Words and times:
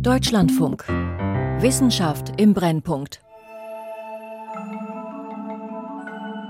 Deutschlandfunk. 0.00 0.84
Wissenschaft 1.60 2.40
im 2.40 2.52
Brennpunkt. 2.54 3.20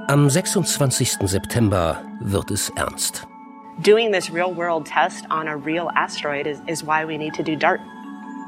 Am 0.08 0.28
26. 0.28 1.18
September 1.25 2.02
wird 2.20 2.50
es 2.50 2.70
ernst. 2.76 3.26
Doing 3.83 4.12
this 4.12 4.33
real-world 4.33 4.86
test 4.86 5.25
on 5.30 5.49
a 5.49 5.57
real 5.57 5.88
asteroid 5.94 6.46
is, 6.46 6.58
is 6.67 6.86
why 6.86 7.07
we 7.07 7.18
need 7.18 7.34
to 7.34 7.42
do 7.42 7.57
DART. 7.57 7.80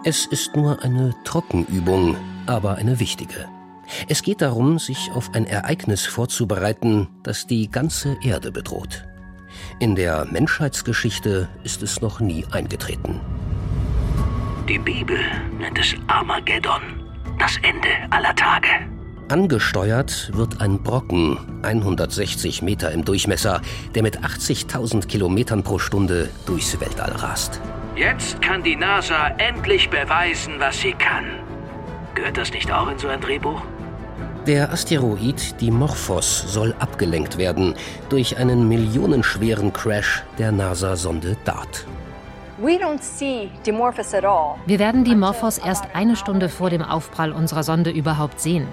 Es 0.04 0.26
ist 0.26 0.54
nur 0.54 0.82
eine 0.82 1.14
Trockenübung, 1.24 2.16
aber 2.46 2.76
eine 2.76 2.98
wichtige. 3.00 3.48
Es 4.08 4.22
geht 4.22 4.40
darum, 4.40 4.78
sich 4.78 5.10
auf 5.14 5.30
ein 5.34 5.46
Ereignis 5.46 6.06
vorzubereiten, 6.06 7.08
das 7.22 7.46
die 7.46 7.70
ganze 7.70 8.16
Erde 8.22 8.50
bedroht. 8.50 9.04
In 9.78 9.94
der 9.94 10.26
Menschheitsgeschichte 10.26 11.48
ist 11.64 11.82
es 11.82 12.00
noch 12.00 12.20
nie 12.20 12.44
eingetreten. 12.50 13.20
Die 14.68 14.80
Bibel 14.80 15.18
nennt 15.60 15.78
es 15.78 15.94
Armageddon, 16.08 16.82
das 17.38 17.56
Ende 17.58 17.88
aller 18.10 18.34
Tage. 18.34 18.66
Angesteuert 19.28 20.32
wird 20.34 20.60
ein 20.60 20.82
Brocken, 20.82 21.38
160 21.62 22.62
Meter 22.62 22.90
im 22.90 23.04
Durchmesser, 23.04 23.62
der 23.94 24.02
mit 24.02 24.18
80.000 24.24 25.06
Kilometern 25.06 25.62
pro 25.62 25.78
Stunde 25.78 26.30
durchs 26.46 26.80
Weltall 26.80 27.12
rast. 27.12 27.60
Jetzt 27.94 28.42
kann 28.42 28.64
die 28.64 28.74
NASA 28.74 29.28
endlich 29.38 29.88
beweisen, 29.88 30.54
was 30.58 30.80
sie 30.80 30.94
kann. 30.94 31.26
Gehört 32.16 32.36
das 32.36 32.52
nicht 32.52 32.68
auch 32.72 32.90
in 32.90 32.98
so 32.98 33.06
ein 33.06 33.20
Drehbuch? 33.20 33.62
Der 34.48 34.72
Asteroid 34.72 35.60
Dimorphos 35.60 36.44
soll 36.52 36.74
abgelenkt 36.80 37.38
werden 37.38 37.74
durch 38.08 38.36
einen 38.36 38.68
millionenschweren 38.68 39.72
Crash 39.72 40.24
der 40.38 40.50
NASA-Sonde 40.50 41.36
DART. 41.44 41.86
Wir 42.58 42.80
werden 44.78 45.04
Dimorphos 45.04 45.58
erst 45.58 45.84
eine 45.94 46.16
Stunde 46.16 46.48
vor 46.48 46.70
dem 46.70 46.82
Aufprall 46.82 47.32
unserer 47.32 47.62
Sonde 47.62 47.90
überhaupt 47.90 48.40
sehen. 48.40 48.66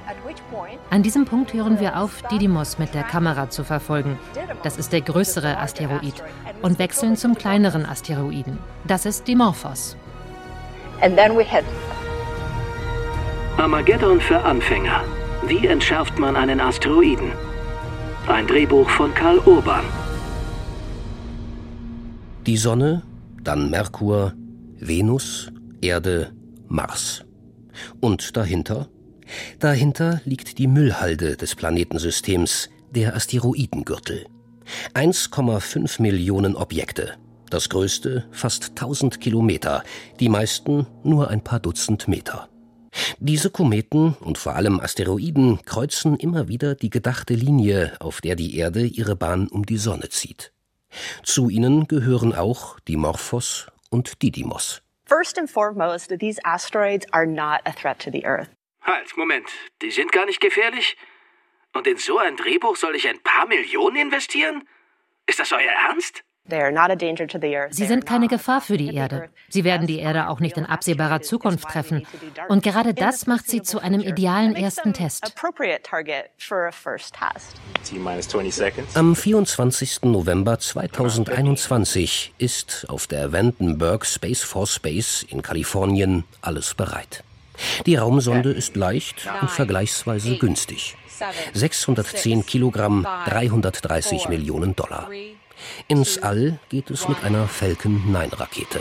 An 0.90 1.04
diesem 1.04 1.26
Punkt 1.26 1.54
hören 1.54 1.80
wir 1.80 1.98
auf, 1.98 2.22
Didymos 2.32 2.78
mit 2.78 2.94
der 2.94 3.04
Kamera 3.04 3.50
zu 3.50 3.64
verfolgen. 3.64 4.18
Das 4.62 4.78
ist 4.78 4.94
der 4.94 5.02
größere 5.02 5.58
Asteroid. 5.58 6.24
Und 6.62 6.80
wechseln 6.80 7.18
zum 7.18 7.36
kleineren 7.36 7.86
Asteroiden. 7.86 8.58
Das 8.86 9.06
ist 9.06 9.28
Dimorphos. 9.28 9.98
Armageddon 13.58 14.22
für 14.22 14.42
Anfänger. 14.42 15.04
Wie 15.46 15.68
entschärft 15.68 16.18
man 16.18 16.36
einen 16.38 16.62
Asteroiden? 16.62 17.32
Ein 18.28 18.48
Drehbuch 18.48 18.90
von 18.90 19.14
Karl 19.14 19.40
Urban. 19.40 19.84
Die 22.46 22.58
Sonne, 22.58 23.04
dann 23.44 23.70
Merkur, 23.70 24.34
Venus, 24.80 25.52
Erde, 25.82 26.34
Mars. 26.68 27.26
Und 28.00 28.38
dahinter? 28.38 28.90
Dahinter 29.60 30.22
liegt 30.26 30.58
die 30.58 30.68
Müllhalde 30.68 31.38
des 31.38 31.56
Planetensystems, 31.56 32.70
der 32.92 33.16
Asteroidengürtel. 33.16 34.26
1,5 34.94 36.02
Millionen 36.02 36.56
Objekte. 36.56 37.14
Das 37.50 37.70
größte 37.70 38.26
fast 38.32 38.70
1000 38.70 39.20
Kilometer, 39.20 39.84
die 40.20 40.30
meisten 40.30 40.88
nur 41.04 41.30
ein 41.30 41.44
paar 41.44 41.60
Dutzend 41.60 42.08
Meter. 42.08 42.50
Diese 43.20 43.50
Kometen 43.50 44.14
und 44.20 44.38
vor 44.38 44.56
allem 44.56 44.80
Asteroiden 44.80 45.60
kreuzen 45.66 46.16
immer 46.18 46.48
wieder 46.48 46.76
die 46.76 46.90
gedachte 46.90 47.34
Linie, 47.34 47.94
auf 48.00 48.22
der 48.22 48.36
die 48.36 48.56
Erde 48.56 48.86
ihre 48.86 49.16
Bahn 49.16 49.48
um 49.48 49.66
die 49.66 49.78
Sonne 49.78 50.10
zieht. 50.10 50.53
Zu 51.24 51.50
ihnen 51.50 51.88
gehören 51.88 52.36
auch 52.36 52.80
Dimorphos 52.82 53.68
und 53.90 54.22
Didymos. 54.22 54.82
First 55.06 55.40
and 55.40 55.50
foremost, 55.50 56.14
these 56.20 56.40
asteroids 56.44 57.06
are 57.14 57.26
not 57.26 57.62
a 57.66 57.72
threat 57.72 58.00
to 58.00 58.12
the 58.12 58.26
Earth. 58.26 58.50
Halt, 58.82 59.16
Moment. 59.16 59.48
Die 59.82 59.92
sind 59.92 60.12
gar 60.12 60.26
nicht 60.26 60.42
gefährlich? 60.42 60.98
Und 61.74 61.88
in 61.88 61.98
so 61.98 62.18
ein 62.18 62.36
Drehbuch 62.36 62.76
soll 62.76 62.96
ich 62.96 63.08
ein 63.08 63.20
paar 63.24 63.48
Millionen 63.48 63.96
investieren? 63.96 64.68
Ist 65.26 65.40
das 65.40 65.54
euer 65.54 65.72
Ernst? 65.72 66.24
Sie 67.70 67.86
sind 67.86 68.06
keine 68.06 68.28
Gefahr 68.28 68.60
für 68.60 68.76
die 68.76 68.94
Erde. 68.94 69.30
Sie 69.48 69.64
werden 69.64 69.88
die 69.88 70.00
Erde 70.00 70.28
auch 70.28 70.42
nicht 70.42 70.58
in 70.58 70.66
absehbarer 70.66 71.22
Zukunft 71.22 71.70
treffen. 71.70 72.06
Und 72.50 72.64
gerade 72.64 72.94
das 72.94 73.28
macht 73.28 73.50
sie 73.50 73.62
zu 73.62 73.80
einem 73.80 74.02
idealen 74.02 74.54
ersten 74.56 74.94
Test. 74.94 75.34
Am 78.94 79.16
24. 79.16 80.04
November 80.04 80.60
2021 80.60 82.34
ist 82.38 82.86
auf 82.90 83.08
der 83.08 83.32
Vandenberg 83.32 84.06
Space 84.06 84.44
Force 84.44 84.80
Base 84.80 85.26
in 85.30 85.42
Kalifornien 85.42 86.26
alles 86.42 86.74
bereit. 86.74 87.24
Die 87.86 87.96
Raumsonde 87.96 88.52
ist 88.52 88.76
leicht 88.76 89.30
und 89.42 89.50
vergleichsweise 89.50 90.38
günstig. 90.38 90.98
610 91.54 92.46
Kilogramm, 92.46 93.08
330 93.28 94.28
Millionen 94.28 94.76
Dollar. 94.76 95.10
Ins 95.88 96.18
All 96.18 96.60
geht 96.70 96.90
es 96.92 97.08
mit 97.08 97.24
einer 97.24 97.48
Falcon 97.48 98.12
9 98.12 98.30
Rakete. 98.34 98.80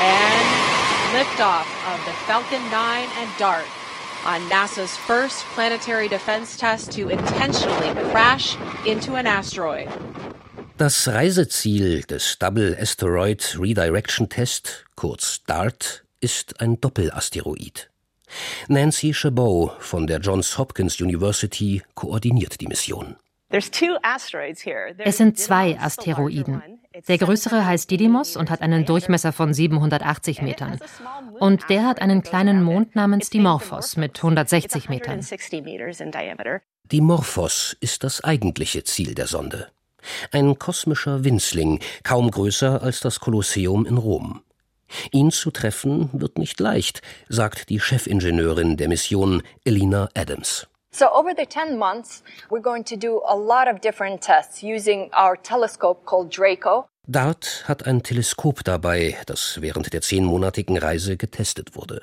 And 0.00 0.70
liftoff 1.12 1.66
of 1.92 2.04
the 2.06 2.12
Falcon 2.26 2.62
9 2.70 3.08
and 3.20 3.30
DART 3.38 3.66
on 4.24 4.40
NASA's 4.48 4.96
first 4.96 5.44
planetary 5.54 6.08
defense 6.08 6.56
test 6.56 6.92
to 6.92 7.08
intentionally 7.08 7.92
crash 8.10 8.56
into 8.86 9.14
an 9.14 9.26
asteroid. 9.26 9.88
Das 10.76 11.08
Reiseziel 11.08 12.06
des 12.06 12.38
Double 12.38 12.74
Asteroid 12.80 13.56
Redirection 13.58 14.28
Test, 14.28 14.86
kurz 14.96 15.42
DART, 15.46 16.04
ist 16.20 16.60
ein 16.60 16.80
Doppelasteroid. 16.80 17.90
Nancy 18.68 19.12
Chabot 19.12 19.72
von 19.80 20.06
der 20.06 20.20
Johns 20.20 20.56
Hopkins 20.56 21.00
University 21.00 21.82
koordiniert 21.94 22.60
die 22.60 22.68
Mission. 22.68 23.16
Es 23.50 25.16
sind 25.16 25.38
zwei 25.38 25.78
Asteroiden. 25.78 26.62
Der 27.08 27.18
größere 27.18 27.66
heißt 27.66 27.90
Didymos 27.90 28.36
und 28.36 28.50
hat 28.50 28.62
einen 28.62 28.84
Durchmesser 28.84 29.32
von 29.32 29.52
780 29.52 30.42
Metern. 30.42 30.78
Und 31.38 31.68
der 31.68 31.86
hat 31.86 32.00
einen 32.00 32.22
kleinen 32.22 32.62
Mond 32.62 32.94
namens 32.94 33.30
Dimorphos 33.30 33.96
mit 33.96 34.18
160 34.18 34.88
Metern. 34.88 35.20
Dimorphos 36.84 37.76
ist 37.80 38.04
das 38.04 38.24
eigentliche 38.24 38.84
Ziel 38.84 39.14
der 39.14 39.26
Sonde. 39.26 39.68
Ein 40.32 40.58
kosmischer 40.58 41.24
Winzling, 41.24 41.80
kaum 42.02 42.30
größer 42.30 42.82
als 42.82 43.00
das 43.00 43.20
Kolosseum 43.20 43.86
in 43.86 43.98
Rom. 43.98 44.42
Ihn 45.12 45.30
zu 45.30 45.50
treffen 45.50 46.10
wird 46.12 46.38
nicht 46.38 46.58
leicht, 46.58 47.02
sagt 47.28 47.68
die 47.68 47.78
Chefingenieurin 47.80 48.76
der 48.76 48.88
Mission 48.88 49.42
Elina 49.64 50.08
Adams. 50.14 50.66
So 50.92 51.06
over 51.12 51.32
the 51.36 51.46
10 51.46 51.78
months, 51.78 52.22
we're 52.50 52.60
going 52.60 52.84
to 52.84 52.96
do 52.96 53.22
a 53.26 53.36
lot 53.36 53.68
of 53.68 53.80
different 53.80 54.20
tests 54.20 54.62
using 54.62 55.08
our 55.14 55.36
telescope 55.36 56.04
called 56.04 56.30
Draco. 56.30 56.88
DART 57.06 57.64
hat 57.66 57.86
ein 57.86 58.02
Teleskop 58.02 58.64
dabei, 58.64 59.16
das 59.26 59.60
während 59.60 59.92
der 59.92 60.02
zehnmonatigen 60.02 60.76
Reise 60.76 61.16
getestet 61.16 61.76
wurde. 61.76 62.02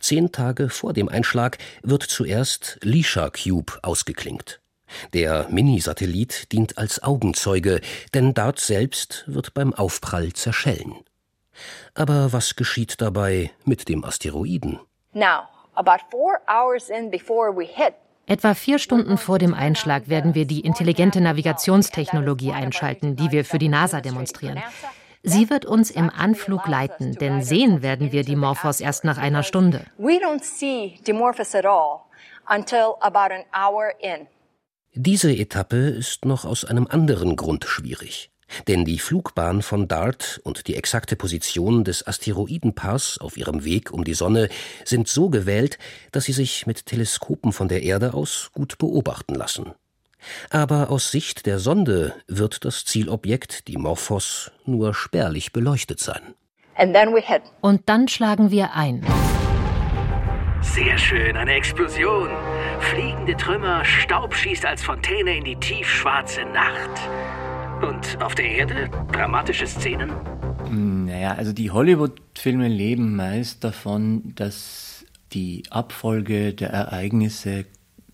Zehn 0.00 0.32
Tage 0.32 0.68
vor 0.68 0.92
dem 0.92 1.08
Einschlag 1.08 1.58
wird 1.82 2.02
zuerst 2.02 2.78
Lisha 2.82 3.30
Cube 3.30 3.78
ausgeklinkt. 3.82 4.60
Der 5.12 5.48
Minisatellit 5.48 6.52
dient 6.52 6.76
als 6.76 7.02
Augenzeuge, 7.02 7.80
denn 8.14 8.34
DART 8.34 8.60
selbst 8.60 9.24
wird 9.26 9.54
beim 9.54 9.72
Aufprall 9.74 10.32
zerschellen. 10.32 11.04
Aber 11.94 12.32
was 12.32 12.56
geschieht 12.56 13.00
dabei 13.00 13.52
mit 13.64 13.88
dem 13.88 14.04
Asteroiden? 14.04 14.80
Now, 15.12 15.48
about 15.74 16.04
four 16.10 16.40
hours 16.48 16.90
in 16.90 17.10
before 17.10 17.56
we 17.56 17.64
hit 17.64 17.94
Etwa 18.26 18.54
vier 18.54 18.78
Stunden 18.78 19.18
vor 19.18 19.38
dem 19.38 19.52
Einschlag 19.52 20.08
werden 20.08 20.34
wir 20.34 20.46
die 20.46 20.60
intelligente 20.60 21.20
Navigationstechnologie 21.20 22.52
einschalten, 22.52 23.16
die 23.16 23.30
wir 23.30 23.44
für 23.44 23.58
die 23.58 23.68
NASA 23.68 24.00
demonstrieren. 24.00 24.62
Sie 25.22 25.48
wird 25.50 25.64
uns 25.64 25.90
im 25.90 26.10
Anflug 26.10 26.66
leiten, 26.66 27.14
denn 27.14 27.42
sehen 27.42 27.82
werden 27.82 28.12
wir 28.12 28.24
Dimorphos 28.24 28.80
erst 28.80 29.04
nach 29.04 29.18
einer 29.18 29.42
Stunde. 29.42 29.86
Diese 34.96 35.32
Etappe 35.32 35.76
ist 35.76 36.24
noch 36.24 36.44
aus 36.44 36.64
einem 36.64 36.86
anderen 36.86 37.36
Grund 37.36 37.64
schwierig. 37.64 38.30
Denn 38.68 38.84
die 38.84 38.98
Flugbahn 38.98 39.62
von 39.62 39.88
DART 39.88 40.40
und 40.44 40.66
die 40.68 40.76
exakte 40.76 41.16
Position 41.16 41.84
des 41.84 42.06
Asteroidenpaars 42.06 43.18
auf 43.18 43.36
ihrem 43.36 43.64
Weg 43.64 43.92
um 43.92 44.04
die 44.04 44.14
Sonne 44.14 44.48
sind 44.84 45.08
so 45.08 45.28
gewählt, 45.30 45.78
dass 46.12 46.24
sie 46.24 46.32
sich 46.32 46.66
mit 46.66 46.86
Teleskopen 46.86 47.52
von 47.52 47.68
der 47.68 47.82
Erde 47.82 48.14
aus 48.14 48.50
gut 48.52 48.78
beobachten 48.78 49.34
lassen. 49.34 49.72
Aber 50.50 50.90
aus 50.90 51.10
Sicht 51.10 51.46
der 51.46 51.58
Sonde 51.58 52.14
wird 52.26 52.64
das 52.64 52.84
Zielobjekt, 52.84 53.68
die 53.68 53.76
Morphos, 53.76 54.50
nur 54.64 54.94
spärlich 54.94 55.52
beleuchtet 55.52 56.00
sein. 56.00 56.34
Und 57.60 57.88
dann 57.88 58.08
schlagen 58.08 58.50
wir 58.50 58.74
ein. 58.74 59.06
Sehr 60.60 60.98
schön, 60.98 61.36
eine 61.36 61.52
Explosion. 61.52 62.30
Fliegende 62.80 63.36
Trümmer, 63.36 63.84
Staub 63.84 64.34
schießt 64.34 64.64
als 64.64 64.82
Fontäne 64.82 65.36
in 65.36 65.44
die 65.44 65.56
tiefschwarze 65.56 66.44
Nacht. 66.46 66.90
Und 67.84 68.22
auf 68.22 68.34
der 68.34 68.46
Erde? 68.46 68.88
Dramatische 69.12 69.66
Szenen? 69.66 70.10
Naja, 70.70 71.34
also 71.34 71.52
die 71.52 71.70
Hollywood-Filme 71.70 72.68
leben 72.68 73.14
meist 73.14 73.62
davon, 73.62 74.34
dass 74.36 75.04
die 75.34 75.64
Abfolge 75.68 76.54
der 76.54 76.70
Ereignisse 76.70 77.66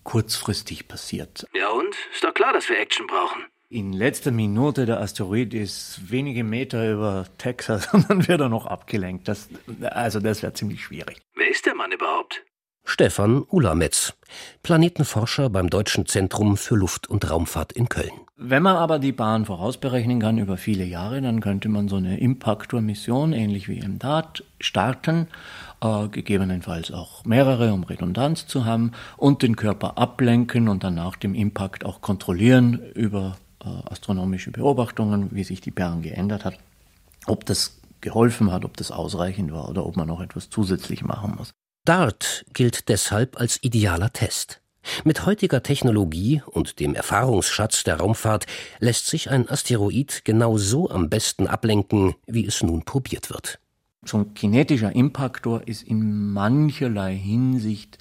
kurzfristig 0.03 0.89
passiert. 0.89 1.47
Ja 1.53 1.69
und? 1.69 1.95
Ist 2.13 2.21
doch 2.21 2.33
klar, 2.33 2.51
dass 2.51 2.67
wir 2.67 2.79
Action 2.79 3.07
brauchen. 3.07 3.45
In 3.69 3.93
letzter 3.93 4.31
Minute 4.31 4.85
der 4.85 4.99
Asteroid 4.99 5.53
ist 5.53 6.11
wenige 6.11 6.43
Meter 6.43 6.91
über 6.91 7.27
Texas 7.37 7.87
und 7.93 8.09
dann 8.09 8.27
wird 8.27 8.41
er 8.41 8.49
noch 8.49 8.65
abgelenkt. 8.65 9.29
Das, 9.29 9.47
also 9.83 10.19
das 10.19 10.43
wäre 10.43 10.51
ziemlich 10.51 10.83
schwierig. 10.83 11.21
Wer 11.35 11.49
ist 11.49 11.65
der 11.65 11.75
Mann 11.75 11.93
überhaupt? 11.93 12.43
Stefan 12.83 13.43
Ulametz, 13.47 14.13
Planetenforscher 14.63 15.49
beim 15.49 15.69
Deutschen 15.69 16.07
Zentrum 16.07 16.57
für 16.57 16.75
Luft- 16.75 17.07
und 17.07 17.29
Raumfahrt 17.29 17.71
in 17.71 17.87
Köln. 17.87 18.11
Wenn 18.43 18.63
man 18.63 18.75
aber 18.75 18.97
die 18.97 19.11
Bahn 19.11 19.45
vorausberechnen 19.45 20.19
kann 20.19 20.39
über 20.39 20.57
viele 20.57 20.83
Jahre, 20.83 21.21
dann 21.21 21.41
könnte 21.41 21.69
man 21.69 21.87
so 21.87 21.97
eine 21.97 22.19
Impactor-Mission, 22.19 23.33
ähnlich 23.33 23.69
wie 23.69 23.77
im 23.77 23.99
DART, 23.99 24.43
starten, 24.59 25.27
äh, 25.79 26.07
gegebenenfalls 26.07 26.91
auch 26.91 27.23
mehrere, 27.23 27.71
um 27.71 27.83
Redundanz 27.83 28.47
zu 28.47 28.65
haben, 28.65 28.93
und 29.15 29.43
den 29.43 29.55
Körper 29.55 29.99
ablenken 29.99 30.69
und 30.69 30.83
dann 30.83 30.95
nach 30.95 31.17
dem 31.17 31.35
Impact 31.35 31.85
auch 31.85 32.01
kontrollieren 32.01 32.81
über 32.95 33.37
äh, 33.63 33.67
astronomische 33.91 34.49
Beobachtungen, 34.49 35.29
wie 35.31 35.43
sich 35.43 35.61
die 35.61 35.69
Bahn 35.69 36.01
geändert 36.01 36.43
hat, 36.43 36.57
ob 37.27 37.45
das 37.45 37.79
geholfen 38.01 38.51
hat, 38.51 38.65
ob 38.65 38.75
das 38.75 38.89
ausreichend 38.89 39.51
war 39.51 39.69
oder 39.69 39.85
ob 39.85 39.97
man 39.97 40.07
noch 40.07 40.19
etwas 40.19 40.49
zusätzlich 40.49 41.03
machen 41.03 41.35
muss. 41.37 41.51
DART 41.85 42.43
gilt 42.53 42.89
deshalb 42.89 43.39
als 43.39 43.61
idealer 43.61 44.11
Test. 44.11 44.60
Mit 45.03 45.25
heutiger 45.25 45.63
Technologie 45.63 46.41
und 46.45 46.79
dem 46.79 46.95
Erfahrungsschatz 46.95 47.83
der 47.83 47.97
Raumfahrt 47.97 48.45
lässt 48.79 49.07
sich 49.07 49.29
ein 49.29 49.49
Asteroid 49.49 50.21
genau 50.23 50.57
so 50.57 50.89
am 50.89 51.09
besten 51.09 51.47
ablenken, 51.47 52.15
wie 52.27 52.45
es 52.45 52.63
nun 52.63 52.83
probiert 52.83 53.29
wird. 53.29 53.59
So 54.03 54.17
ein 54.17 54.33
kinetischer 54.33 54.95
Impaktor 54.95 55.67
ist 55.67 55.83
in 55.83 56.31
mancherlei 56.31 57.15
Hinsicht 57.15 57.97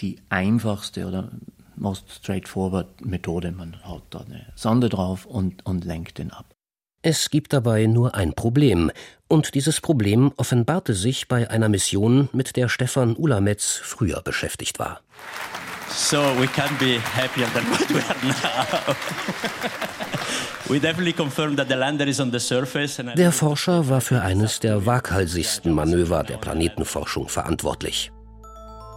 die 0.00 0.16
einfachste 0.28 1.06
oder 1.06 1.30
most 1.76 2.10
straightforward 2.10 3.04
Methode. 3.04 3.52
Man 3.52 3.76
haut 3.86 4.02
da 4.10 4.20
eine 4.20 4.46
Sonde 4.56 4.88
drauf 4.88 5.26
und, 5.26 5.64
und 5.64 5.84
lenkt 5.84 6.18
den 6.18 6.32
ab. 6.32 6.54
Es 7.02 7.28
gibt 7.28 7.52
dabei 7.52 7.86
nur 7.86 8.14
ein 8.14 8.32
Problem, 8.32 8.90
und 9.28 9.54
dieses 9.54 9.80
Problem 9.82 10.32
offenbarte 10.36 10.94
sich 10.94 11.28
bei 11.28 11.50
einer 11.50 11.68
Mission, 11.68 12.30
mit 12.32 12.56
der 12.56 12.70
Stefan 12.70 13.14
Ulametz 13.14 13.78
früher 13.82 14.22
beschäftigt 14.22 14.78
war. 14.78 15.02
So 15.94 16.34
we 16.40 16.48
can't 16.48 16.78
be 16.80 16.98
happier 16.98 17.46
than 17.54 17.64
what 17.70 17.88
we 17.88 18.00
are 18.00 18.24
now. 18.24 18.96
we 20.68 20.80
definitely 20.80 21.12
confirmed 21.12 21.56
that 21.58 21.68
the 21.68 21.76
lander 21.76 22.06
is 22.06 22.20
on 22.20 22.32
the 22.32 22.40
surface. 22.40 22.96
der 23.16 23.32
Forscher 23.32 23.88
war 23.88 24.00
für 24.00 24.20
eines 24.20 24.58
der 24.58 24.86
waghalsigsten 24.86 25.72
Manöver 25.72 26.24
der 26.24 26.38
Planetenforschung 26.38 27.28
verantwortlich. 27.28 28.10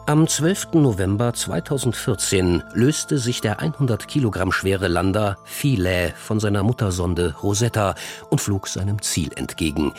Am 0.08 0.26
12. 0.26 0.74
November 0.74 1.34
2014 1.34 2.64
löste 2.74 3.20
sich 3.20 3.42
der 3.42 3.60
100 3.60 4.08
Kilogramm 4.08 4.52
schwere 4.52 4.88
Lander 4.88 5.38
Philae 5.44 6.14
von 6.16 6.40
seiner 6.40 6.64
Muttersonde 6.64 7.36
Rosetta 7.44 7.94
und 8.30 8.42
flog 8.42 8.68
seinem 8.70 9.02
Ziel 9.02 9.32
entgegen, 9.36 9.94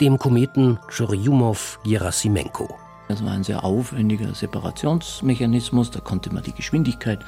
dem 0.00 0.18
Kometen 0.18 0.80
Churyumov-Gerasimenko. 0.90 2.81
Das 3.12 3.22
war 3.22 3.32
ein 3.32 3.44
sehr 3.44 3.62
aufwendiger 3.62 4.34
Separationsmechanismus, 4.34 5.90
da 5.90 6.00
konnte 6.00 6.32
man 6.32 6.44
die 6.44 6.54
Geschwindigkeit 6.54 7.18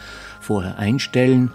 vorher 0.41 0.79
einstellen, 0.79 1.53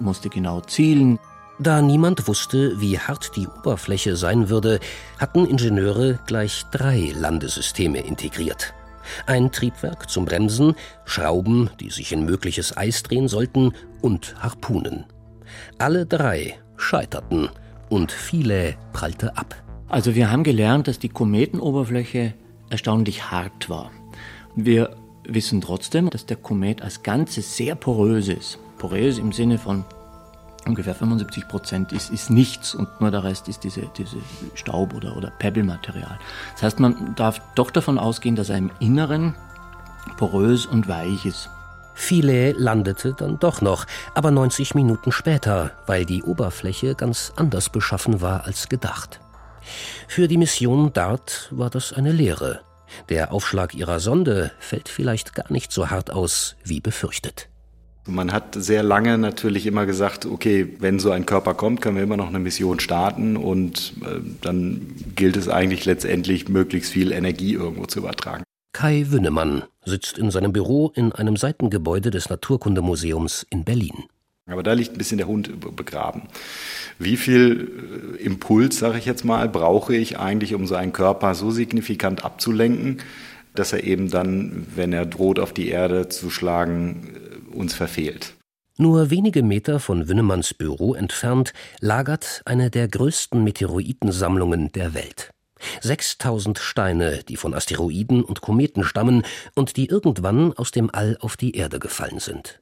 musste 0.00 0.28
genau 0.28 0.60
zielen. 0.60 1.20
Da 1.60 1.80
niemand 1.80 2.26
wusste, 2.26 2.80
wie 2.80 2.98
hart 2.98 3.36
die 3.36 3.46
Oberfläche 3.46 4.16
sein 4.16 4.48
würde, 4.48 4.80
hatten 5.20 5.46
Ingenieure 5.46 6.18
gleich 6.26 6.64
drei 6.72 7.12
Landesysteme 7.14 8.00
integriert. 8.00 8.74
Ein 9.26 9.52
Triebwerk 9.52 10.10
zum 10.10 10.24
Bremsen, 10.24 10.74
Schrauben, 11.04 11.70
die 11.78 11.90
sich 11.90 12.10
in 12.10 12.24
mögliches 12.24 12.76
Eis 12.76 13.04
drehen 13.04 13.28
sollten, 13.28 13.72
und 14.00 14.34
Harpunen. 14.42 15.04
Alle 15.78 16.06
drei 16.06 16.58
scheiterten 16.76 17.50
und 17.88 18.10
viele 18.10 18.74
prallte 18.92 19.36
ab. 19.36 19.54
Also 19.86 20.16
wir 20.16 20.28
haben 20.28 20.42
gelernt, 20.42 20.88
dass 20.88 20.98
die 20.98 21.08
Kometenoberfläche 21.08 22.34
erstaunlich 22.70 23.30
hart 23.30 23.68
war. 23.68 23.90
Wir 24.54 24.96
wissen 25.24 25.60
trotzdem, 25.60 26.10
dass 26.10 26.26
der 26.26 26.36
Komet 26.36 26.82
als 26.82 27.02
Ganzes 27.02 27.56
sehr 27.56 27.74
porös 27.74 28.28
ist. 28.28 28.58
Porös 28.78 29.18
im 29.18 29.32
Sinne 29.32 29.58
von 29.58 29.84
ungefähr 30.66 30.94
75 30.94 31.48
Prozent 31.48 31.92
ist, 31.92 32.10
ist 32.10 32.30
nichts 32.30 32.74
und 32.74 33.00
nur 33.00 33.10
der 33.10 33.24
Rest 33.24 33.48
ist 33.48 33.64
diese, 33.64 33.90
diese 33.96 34.16
Staub- 34.54 34.94
oder, 34.94 35.16
oder 35.16 35.30
Pebble-Material. 35.30 36.18
Das 36.54 36.62
heißt, 36.62 36.80
man 36.80 37.14
darf 37.16 37.40
doch 37.54 37.70
davon 37.70 37.98
ausgehen, 37.98 38.36
dass 38.36 38.50
er 38.50 38.58
im 38.58 38.70
Inneren 38.80 39.34
porös 40.16 40.66
und 40.66 40.88
weich 40.88 41.24
ist. 41.26 41.50
Philae 41.94 42.52
landete 42.52 43.12
dann 43.12 43.38
doch 43.38 43.60
noch, 43.60 43.86
aber 44.14 44.30
90 44.30 44.74
Minuten 44.74 45.12
später, 45.12 45.72
weil 45.86 46.06
die 46.06 46.22
Oberfläche 46.22 46.94
ganz 46.94 47.32
anders 47.36 47.68
beschaffen 47.68 48.20
war 48.20 48.44
als 48.44 48.68
gedacht. 48.68 49.19
Für 50.08 50.28
die 50.28 50.36
Mission 50.36 50.92
DART 50.92 51.48
war 51.50 51.70
das 51.70 51.92
eine 51.92 52.12
Lehre. 52.12 52.60
Der 53.08 53.32
Aufschlag 53.32 53.74
ihrer 53.74 54.00
Sonde 54.00 54.52
fällt 54.58 54.88
vielleicht 54.88 55.34
gar 55.34 55.50
nicht 55.52 55.72
so 55.72 55.90
hart 55.90 56.10
aus 56.10 56.56
wie 56.64 56.80
befürchtet. 56.80 57.48
Man 58.06 58.32
hat 58.32 58.54
sehr 58.54 58.82
lange 58.82 59.18
natürlich 59.18 59.66
immer 59.66 59.86
gesagt, 59.86 60.26
okay, 60.26 60.76
wenn 60.80 60.98
so 60.98 61.10
ein 61.10 61.26
Körper 61.26 61.54
kommt, 61.54 61.80
können 61.80 61.96
wir 61.96 62.02
immer 62.02 62.16
noch 62.16 62.28
eine 62.28 62.38
Mission 62.38 62.80
starten 62.80 63.36
und 63.36 63.94
äh, 64.02 64.20
dann 64.40 64.94
gilt 65.14 65.36
es 65.36 65.48
eigentlich 65.48 65.84
letztendlich, 65.84 66.48
möglichst 66.48 66.90
viel 66.90 67.12
Energie 67.12 67.52
irgendwo 67.52 67.86
zu 67.86 68.00
übertragen. 68.00 68.42
Kai 68.72 69.06
Wünnemann 69.08 69.64
sitzt 69.84 70.16
in 70.16 70.30
seinem 70.30 70.52
Büro 70.52 70.92
in 70.94 71.12
einem 71.12 71.36
Seitengebäude 71.36 72.10
des 72.10 72.30
Naturkundemuseums 72.30 73.46
in 73.50 73.64
Berlin. 73.64 74.04
Aber 74.52 74.62
da 74.62 74.72
liegt 74.72 74.92
ein 74.92 74.98
bisschen 74.98 75.18
der 75.18 75.26
Hund 75.26 75.76
begraben. 75.76 76.22
Wie 76.98 77.16
viel 77.16 78.16
äh, 78.18 78.22
Impuls, 78.22 78.78
sage 78.78 78.98
ich 78.98 79.06
jetzt 79.06 79.24
mal, 79.24 79.48
brauche 79.48 79.94
ich 79.94 80.18
eigentlich, 80.18 80.54
um 80.54 80.66
so 80.66 80.74
einen 80.74 80.92
Körper 80.92 81.34
so 81.34 81.50
signifikant 81.50 82.24
abzulenken, 82.24 82.98
dass 83.54 83.72
er 83.72 83.84
eben 83.84 84.10
dann, 84.10 84.66
wenn 84.74 84.92
er 84.92 85.06
droht, 85.06 85.38
auf 85.38 85.52
die 85.52 85.68
Erde 85.68 86.08
zu 86.08 86.30
schlagen, 86.30 87.08
uns 87.52 87.74
verfehlt. 87.74 88.34
Nur 88.76 89.10
wenige 89.10 89.42
Meter 89.42 89.78
von 89.78 90.08
Wünnemanns 90.08 90.54
Büro 90.54 90.94
entfernt 90.94 91.52
lagert 91.80 92.40
eine 92.46 92.70
der 92.70 92.88
größten 92.88 93.44
Meteoritensammlungen 93.44 94.72
der 94.72 94.94
Welt. 94.94 95.32
6000 95.82 96.58
Steine, 96.58 97.22
die 97.28 97.36
von 97.36 97.52
Asteroiden 97.52 98.24
und 98.24 98.40
Kometen 98.40 98.82
stammen 98.84 99.24
und 99.54 99.76
die 99.76 99.86
irgendwann 99.86 100.54
aus 100.54 100.70
dem 100.70 100.88
All 100.90 101.18
auf 101.20 101.36
die 101.36 101.56
Erde 101.56 101.78
gefallen 101.78 102.20
sind. 102.20 102.60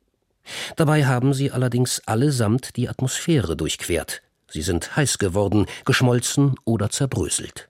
Dabei 0.77 1.07
haben 1.07 1.35
sie 1.35 1.51
allerdings 1.51 2.01
allesamt 2.07 2.77
die 2.77 2.89
Atmosphäre 2.89 3.57
durchquert. 3.57 4.23
Sie 4.51 4.63
sind 4.63 4.97
heiß 4.97 5.19
geworden, 5.19 5.67
geschmolzen 5.85 6.55
oder 6.65 6.91
zerbröselt. 6.91 7.69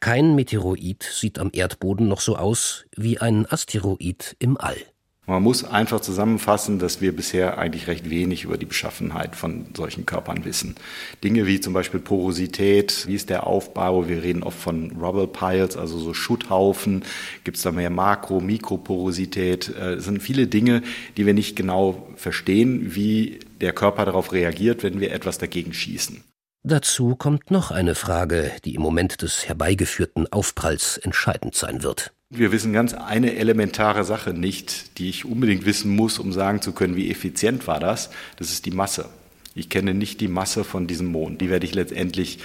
Kein 0.00 0.34
Meteoroid 0.34 1.02
sieht 1.02 1.38
am 1.38 1.50
Erdboden 1.52 2.08
noch 2.08 2.20
so 2.20 2.36
aus 2.36 2.86
wie 2.96 3.18
ein 3.18 3.46
Asteroid 3.46 4.36
im 4.40 4.56
All. 4.58 4.76
Man 5.28 5.42
muss 5.42 5.62
einfach 5.62 6.00
zusammenfassen, 6.00 6.78
dass 6.78 7.02
wir 7.02 7.14
bisher 7.14 7.58
eigentlich 7.58 7.86
recht 7.86 8.08
wenig 8.08 8.44
über 8.44 8.56
die 8.56 8.64
Beschaffenheit 8.64 9.36
von 9.36 9.66
solchen 9.76 10.06
Körpern 10.06 10.46
wissen. 10.46 10.76
Dinge 11.22 11.46
wie 11.46 11.60
zum 11.60 11.74
Beispiel 11.74 12.00
Porosität, 12.00 13.06
wie 13.06 13.14
ist 13.14 13.28
der 13.28 13.46
Aufbau, 13.46 14.08
wir 14.08 14.22
reden 14.22 14.42
oft 14.42 14.58
von 14.58 14.90
Rubble 14.92 15.26
Piles, 15.26 15.76
also 15.76 15.98
so 15.98 16.14
Schutthaufen, 16.14 17.04
gibt 17.44 17.58
es 17.58 17.62
da 17.62 17.72
mehr 17.72 17.90
Makro-, 17.90 18.40
Mikroporosität, 18.40 19.68
äh, 19.76 19.96
es 19.96 20.06
sind 20.06 20.22
viele 20.22 20.46
Dinge, 20.46 20.82
die 21.18 21.26
wir 21.26 21.34
nicht 21.34 21.56
genau 21.56 22.08
verstehen, 22.16 22.94
wie 22.94 23.40
der 23.60 23.74
Körper 23.74 24.06
darauf 24.06 24.32
reagiert, 24.32 24.82
wenn 24.82 24.98
wir 24.98 25.12
etwas 25.12 25.36
dagegen 25.36 25.74
schießen. 25.74 26.24
Dazu 26.62 27.16
kommt 27.16 27.50
noch 27.50 27.70
eine 27.70 27.94
Frage, 27.94 28.50
die 28.64 28.74
im 28.74 28.80
Moment 28.80 29.20
des 29.20 29.46
herbeigeführten 29.46 30.26
Aufpralls 30.32 30.96
entscheidend 30.96 31.54
sein 31.54 31.82
wird. 31.82 32.14
Wir 32.30 32.52
wissen 32.52 32.74
ganz 32.74 32.92
eine 32.92 33.36
elementare 33.36 34.04
Sache 34.04 34.34
nicht, 34.34 34.98
die 34.98 35.08
ich 35.08 35.24
unbedingt 35.24 35.64
wissen 35.64 35.96
muss, 35.96 36.18
um 36.18 36.32
sagen 36.32 36.60
zu 36.60 36.72
können, 36.72 36.94
wie 36.94 37.10
effizient 37.10 37.66
war 37.66 37.80
das. 37.80 38.10
Das 38.36 38.50
ist 38.50 38.66
die 38.66 38.70
Masse. 38.70 39.08
Ich 39.54 39.70
kenne 39.70 39.94
nicht 39.94 40.20
die 40.20 40.28
Masse 40.28 40.62
von 40.62 40.86
diesem 40.86 41.06
Mond. 41.06 41.40
Die 41.40 41.48
werde 41.48 41.64
ich 41.64 41.74
letztendlich 41.74 42.40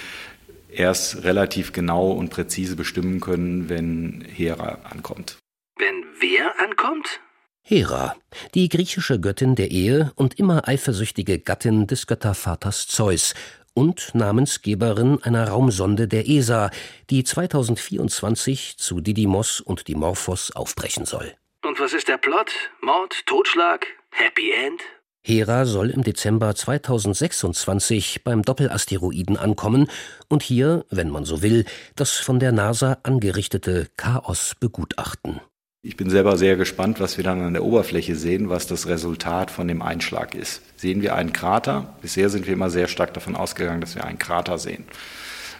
erst 0.70 1.24
relativ 1.24 1.72
genau 1.72 2.12
und 2.12 2.30
präzise 2.30 2.76
bestimmen 2.76 3.20
können, 3.20 3.68
wenn 3.68 4.24
Hera 4.26 4.78
ankommt. 4.90 5.36
Wenn 5.76 6.02
wer 6.18 6.60
ankommt? 6.62 7.20
Hera, 7.60 8.16
die 8.54 8.70
griechische 8.70 9.20
Göttin 9.20 9.54
der 9.54 9.70
Ehe 9.70 10.12
und 10.16 10.38
immer 10.38 10.66
eifersüchtige 10.66 11.38
Gattin 11.38 11.86
des 11.86 12.06
Göttervaters 12.06 12.86
Zeus 12.86 13.34
und 13.74 14.14
Namensgeberin 14.14 15.22
einer 15.22 15.48
Raumsonde 15.48 16.08
der 16.08 16.28
ESA, 16.28 16.70
die 17.10 17.24
2024 17.24 18.78
zu 18.78 19.00
Didymos 19.00 19.60
und 19.60 19.88
Dimorphos 19.88 20.52
aufbrechen 20.52 21.04
soll. 21.04 21.34
Und 21.64 21.80
was 21.80 21.92
ist 21.92 22.08
der 22.08 22.18
Plot? 22.18 22.52
Mord, 22.80 23.26
Totschlag, 23.26 23.86
Happy 24.10 24.52
End? 24.52 24.80
Hera 25.26 25.64
soll 25.64 25.88
im 25.88 26.02
Dezember 26.02 26.54
2026 26.54 28.24
beim 28.24 28.42
Doppelasteroiden 28.42 29.38
ankommen 29.38 29.88
und 30.28 30.42
hier, 30.42 30.84
wenn 30.90 31.08
man 31.08 31.24
so 31.24 31.40
will, 31.40 31.64
das 31.96 32.12
von 32.12 32.38
der 32.38 32.52
NASA 32.52 32.98
angerichtete 33.02 33.88
Chaos 33.96 34.54
begutachten. 34.60 35.40
Ich 35.86 35.98
bin 35.98 36.08
selber 36.08 36.38
sehr 36.38 36.56
gespannt, 36.56 36.98
was 36.98 37.18
wir 37.18 37.24
dann 37.24 37.42
an 37.42 37.52
der 37.52 37.62
Oberfläche 37.62 38.16
sehen, 38.16 38.48
was 38.48 38.66
das 38.66 38.86
Resultat 38.86 39.50
von 39.50 39.68
dem 39.68 39.82
Einschlag 39.82 40.34
ist. 40.34 40.62
Sehen 40.76 41.02
wir 41.02 41.14
einen 41.14 41.34
Krater? 41.34 41.92
Bisher 42.00 42.30
sind 42.30 42.46
wir 42.46 42.54
immer 42.54 42.70
sehr 42.70 42.88
stark 42.88 43.12
davon 43.12 43.36
ausgegangen, 43.36 43.82
dass 43.82 43.94
wir 43.94 44.04
einen 44.04 44.18
Krater 44.18 44.56
sehen. 44.56 44.84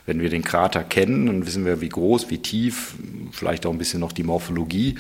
Wenn 0.07 0.23
wir 0.23 0.31
den 0.31 0.43
Krater 0.43 0.83
kennen, 0.83 1.26
dann 1.26 1.47
wissen 1.47 1.66
wir, 1.66 1.83
wie 1.83 1.90
groß, 1.90 2.31
wie 2.31 2.38
tief, 2.38 2.95
vielleicht 3.33 3.66
auch 3.66 3.73
ein 3.73 3.76
bisschen 3.76 4.00
noch 4.00 4.12
die 4.12 4.23
Morphologie. 4.23 4.95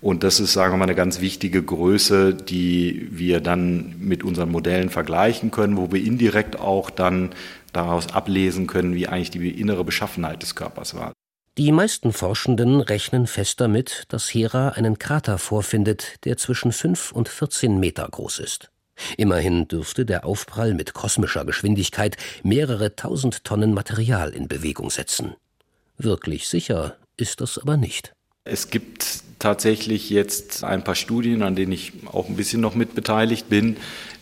Und 0.00 0.22
das 0.22 0.38
ist, 0.38 0.52
sagen 0.52 0.74
wir 0.74 0.78
mal, 0.78 0.84
eine 0.84 0.94
ganz 0.94 1.20
wichtige 1.20 1.60
Größe, 1.60 2.32
die 2.32 3.08
wir 3.10 3.40
dann 3.40 3.96
mit 3.98 4.22
unseren 4.22 4.52
Modellen 4.52 4.90
vergleichen 4.90 5.50
können, 5.50 5.76
wo 5.76 5.90
wir 5.90 6.04
indirekt 6.04 6.56
auch 6.56 6.90
dann 6.90 7.30
daraus 7.72 8.14
ablesen 8.14 8.68
können, 8.68 8.94
wie 8.94 9.08
eigentlich 9.08 9.32
die 9.32 9.60
innere 9.60 9.82
Beschaffenheit 9.82 10.40
des 10.40 10.54
Körpers 10.54 10.94
war. 10.94 11.17
Die 11.58 11.72
meisten 11.72 12.12
Forschenden 12.12 12.80
rechnen 12.80 13.26
fest 13.26 13.60
damit, 13.60 14.04
dass 14.10 14.32
Hera 14.32 14.68
einen 14.68 15.00
Krater 15.00 15.38
vorfindet, 15.38 16.24
der 16.24 16.36
zwischen 16.36 16.70
5 16.70 17.10
und 17.10 17.28
14 17.28 17.80
Meter 17.80 18.08
groß 18.08 18.38
ist. 18.38 18.70
Immerhin 19.16 19.66
dürfte 19.66 20.06
der 20.06 20.24
Aufprall 20.24 20.72
mit 20.72 20.94
kosmischer 20.94 21.44
Geschwindigkeit 21.44 22.16
mehrere 22.44 22.94
tausend 22.94 23.42
Tonnen 23.42 23.74
Material 23.74 24.30
in 24.30 24.46
Bewegung 24.46 24.90
setzen. 24.90 25.34
Wirklich 25.96 26.48
sicher 26.48 26.96
ist 27.16 27.40
das 27.40 27.58
aber 27.58 27.76
nicht. 27.76 28.12
Es 28.50 28.70
gibt 28.70 29.22
tatsächlich 29.38 30.10
jetzt 30.10 30.64
ein 30.64 30.82
paar 30.82 30.94
Studien, 30.94 31.42
an 31.42 31.54
denen 31.54 31.72
ich 31.72 31.92
auch 32.06 32.28
ein 32.28 32.36
bisschen 32.36 32.60
noch 32.60 32.74
mit 32.74 32.94
beteiligt 32.94 33.48
bin, 33.48 33.76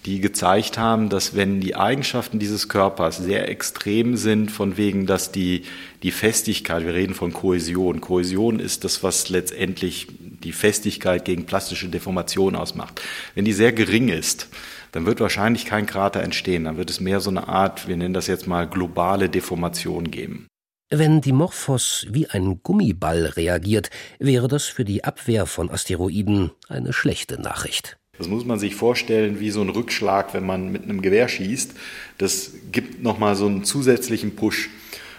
die 0.05 0.21
gezeigt 0.21 0.79
haben, 0.79 1.09
dass 1.09 1.35
wenn 1.35 1.61
die 1.61 1.75
Eigenschaften 1.75 2.39
dieses 2.39 2.69
Körpers 2.69 3.17
sehr 3.17 3.49
extrem 3.49 4.17
sind, 4.17 4.51
von 4.51 4.77
wegen, 4.77 5.07
dass 5.07 5.33
die, 5.33 5.63
die 6.03 6.13
Festigkeit, 6.13 6.85
wir 6.85 6.95
reden 6.95 7.15
von 7.15 7.33
Kohäsion, 7.33 8.01
Kohäsion 8.01 8.61
ist 8.61 8.85
das, 8.85 9.03
was 9.03 9.29
letztendlich 9.29 10.07
die 10.21 10.53
Festigkeit 10.53 11.25
gegen 11.25 11.47
plastische 11.47 11.89
Deformation 11.89 12.55
ausmacht. 12.55 13.01
Wenn 13.35 13.45
die 13.45 13.53
sehr 13.53 13.73
gering 13.73 14.09
ist, 14.09 14.49
dann 14.93 15.07
wird 15.07 15.21
wahrscheinlich 15.21 15.67
kein 15.67 15.87
Krater 15.87 16.23
entstehen. 16.23 16.65
Dann 16.65 16.77
wird 16.77 16.91
es 16.91 17.01
mehr 17.01 17.21
so 17.21 17.31
eine 17.31 17.49
Art, 17.49 17.89
wir 17.89 17.97
nennen 17.97 18.15
das 18.15 18.29
jetzt 18.29 18.47
mal 18.47 18.67
globale 18.69 19.29
Deformation 19.29 20.11
geben. 20.11 20.47
Wenn 20.91 21.21
Dimorphos 21.21 22.07
wie 22.11 22.29
ein 22.29 22.61
Gummiball 22.63 23.27
reagiert, 23.27 23.91
wäre 24.21 24.47
das 24.47 24.67
für 24.67 24.85
die 24.85 25.03
Abwehr 25.03 25.47
von 25.47 25.69
Asteroiden 25.69 26.53
eine 26.69 26.93
schlechte 26.93 27.41
Nachricht. 27.41 27.99
Das 28.19 28.29
muss 28.29 28.45
man 28.45 28.61
sich 28.61 28.77
vorstellen 28.77 29.41
wie 29.41 29.51
so 29.51 29.63
ein 29.63 29.69
Rückschlag, 29.69 30.33
wenn 30.33 30.47
man 30.47 30.71
mit 30.71 30.85
einem 30.85 31.03
Gewehr 31.03 31.27
schießt. 31.27 31.73
Das 32.19 32.53
gibt 32.71 33.03
nochmal 33.03 33.35
so 33.35 33.47
einen 33.47 33.65
zusätzlichen 33.65 34.37
Push. 34.37 34.71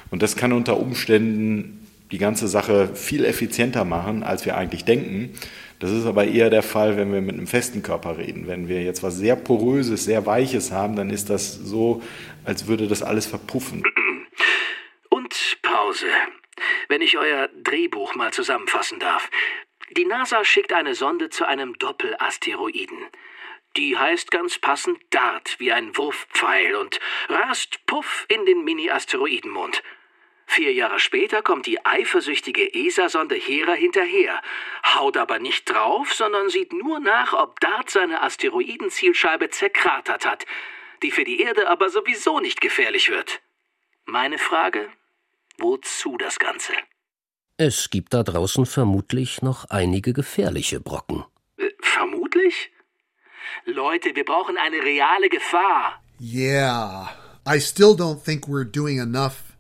Und 0.10 0.24
das 0.24 0.38
kann 0.38 0.54
unter 0.54 0.80
Umständen 0.80 1.86
die 2.14 2.18
ganze 2.18 2.48
Sache 2.48 2.92
viel 2.94 3.26
effizienter 3.26 3.84
machen, 3.84 4.24
als 4.24 4.46
wir 4.46 4.56
eigentlich 4.56 4.86
denken. 4.86 5.32
Das 5.80 5.92
ist 5.92 6.06
aber 6.06 6.26
eher 6.30 6.50
der 6.50 6.64
Fall, 6.64 6.96
wenn 6.96 7.12
wir 7.12 7.20
mit 7.20 7.36
einem 7.36 7.46
festen 7.46 7.84
Körper 7.84 8.18
reden. 8.18 8.48
Wenn 8.48 8.70
wir 8.70 8.84
jetzt 8.84 9.04
was 9.04 9.18
sehr 9.18 9.36
poröses, 9.36 10.06
sehr 10.06 10.26
weiches 10.26 10.72
haben, 10.72 10.96
dann 10.96 11.10
ist 11.10 11.30
das 11.30 11.54
so, 11.54 12.02
als 12.46 12.68
würde 12.68 12.88
das 12.88 13.04
alles 13.04 13.26
verpuffen. 13.26 13.84
Wenn 16.88 17.02
ich 17.02 17.18
euer 17.18 17.50
Drehbuch 17.50 18.16
mal 18.16 18.34
zusammenfassen 18.34 19.00
darf. 19.00 19.30
Die 19.92 20.06
NASA 20.06 20.44
schickt 20.44 20.74
eine 20.74 20.96
Sonde 20.96 21.30
zu 21.30 21.46
einem 21.46 21.78
Doppelasteroiden. 21.78 23.06
Die 23.78 23.98
heißt 23.98 24.32
ganz 24.32 24.58
passend 24.58 25.00
Dart, 25.12 25.60
wie 25.60 25.72
ein 25.72 25.96
Wurfpfeil, 25.96 26.76
und 26.76 27.00
rast 27.30 27.86
puff 27.86 28.26
in 28.28 28.46
den 28.46 28.64
Mini-Asteroidenmond. 28.64 29.84
Vier 30.48 30.74
Jahre 30.74 31.00
später 31.00 31.44
kommt 31.44 31.66
die 31.68 31.86
eifersüchtige 31.86 32.74
ESA-Sonde 32.74 33.36
Hera 33.36 33.74
hinterher, 33.74 34.42
haut 34.96 35.18
aber 35.18 35.40
nicht 35.40 35.66
drauf, 35.66 36.14
sondern 36.14 36.50
sieht 36.50 36.74
nur 36.74 37.00
nach, 37.00 37.34
ob 37.34 37.60
Dart 37.60 37.90
seine 37.90 38.22
Asteroidenzielscheibe 38.24 39.50
zerkratert 39.50 40.26
hat, 40.26 40.46
die 41.04 41.12
für 41.12 41.26
die 41.26 41.42
Erde 41.42 41.70
aber 41.70 41.90
sowieso 41.90 42.40
nicht 42.40 42.62
gefährlich 42.62 43.10
wird. 43.10 43.42
Meine 44.06 44.38
Frage? 44.38 44.90
Wozu 45.60 46.18
das 46.18 46.38
Ganze? 46.40 46.74
Es 47.58 47.90
gibt 47.90 48.14
da 48.14 48.24
draußen 48.24 48.66
vermutlich 48.66 49.42
noch 49.42 49.66
einige 49.66 50.14
gefährliche 50.14 50.80
Brocken. 50.80 51.24
Äh, 51.58 51.70
vermutlich? 51.82 52.70
Leute, 53.66 54.16
wir 54.16 54.24
brauchen 54.24 54.58
eine 54.58 54.78
reale 54.78 55.30
Gefahr. 55.30 56.02
Yeah, 56.20 57.10
I 57.48 57.60
still 57.60 57.96
don't 57.96 58.24
think 58.24 58.48
we're 58.48 58.64
doing 58.70 59.00
enough 59.00 59.58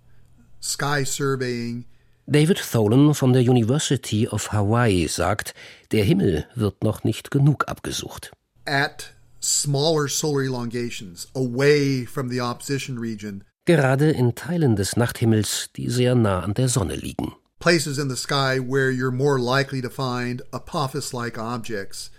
sky 0.61 1.03
surveying. 1.03 1.85
David 2.27 2.59
Tholen 2.59 3.13
von 3.13 3.31
der 3.33 3.41
University 3.41 4.27
of 4.27 4.51
Hawaii 4.51 5.07
sagt, 5.07 5.53
der 5.91 6.03
Himmel 6.03 6.45
wird 6.55 6.83
noch 6.83 7.03
nicht 7.03 7.31
genug 7.31 7.67
abgesucht. 7.69 8.31
At 8.65 9.13
smaller 9.41 10.09
solar 10.09 10.43
elongations, 10.43 11.29
away 11.33 12.05
from 12.05 12.29
the 12.29 12.41
opposition 12.41 12.99
region, 12.99 13.45
gerade 13.67 14.09
in 14.09 14.33
Teilen 14.33 14.75
des 14.75 14.97
Nachthimmels, 14.97 15.69
die 15.75 15.89
sehr 15.89 16.15
nah 16.15 16.39
an 16.39 16.55
der 16.55 16.69
Sonne 16.69 16.95
liegen. 16.95 17.33
Places 17.59 17.99
in 17.99 18.09
the 18.09 18.15
sky 18.15 18.59
where 18.59 18.89
you're 18.89 19.11
more 19.11 19.39
likely 19.39 19.81
to 19.81 19.89
find 19.89 20.41
Apophis-like 20.51 21.37
objects. 21.37 22.09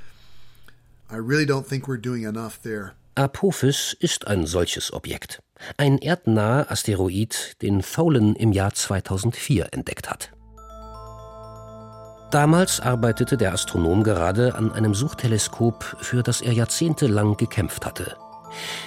I 1.11 1.17
really 1.17 1.47
don't 1.47 1.67
think 1.67 1.89
we're 1.89 2.01
doing 2.01 2.25
enough 2.25 2.61
there. 2.63 2.93
Apophis 3.17 3.97
ist 3.99 4.29
ein 4.29 4.47
solches 4.47 4.93
Objekt. 4.93 5.41
Ein 5.77 5.99
erdnaher 5.99 6.71
Asteroid, 6.71 7.57
den 7.63 7.83
Tholen 7.83 8.37
im 8.37 8.53
Jahr 8.53 8.75
2004 8.75 9.69
entdeckt 9.73 10.09
hat. 10.09 10.31
Damals 12.31 12.79
arbeitete 12.81 13.39
der 13.39 13.55
Astronom 13.55 14.05
gerade 14.05 14.55
an 14.55 14.71
einem 14.71 14.95
Suchteleskop, 14.95 15.97
für 16.01 16.23
das 16.23 16.43
er 16.43 16.53
jahrzehntelang 16.53 17.39
gekämpft 17.39 17.87
hatte. 17.87 18.17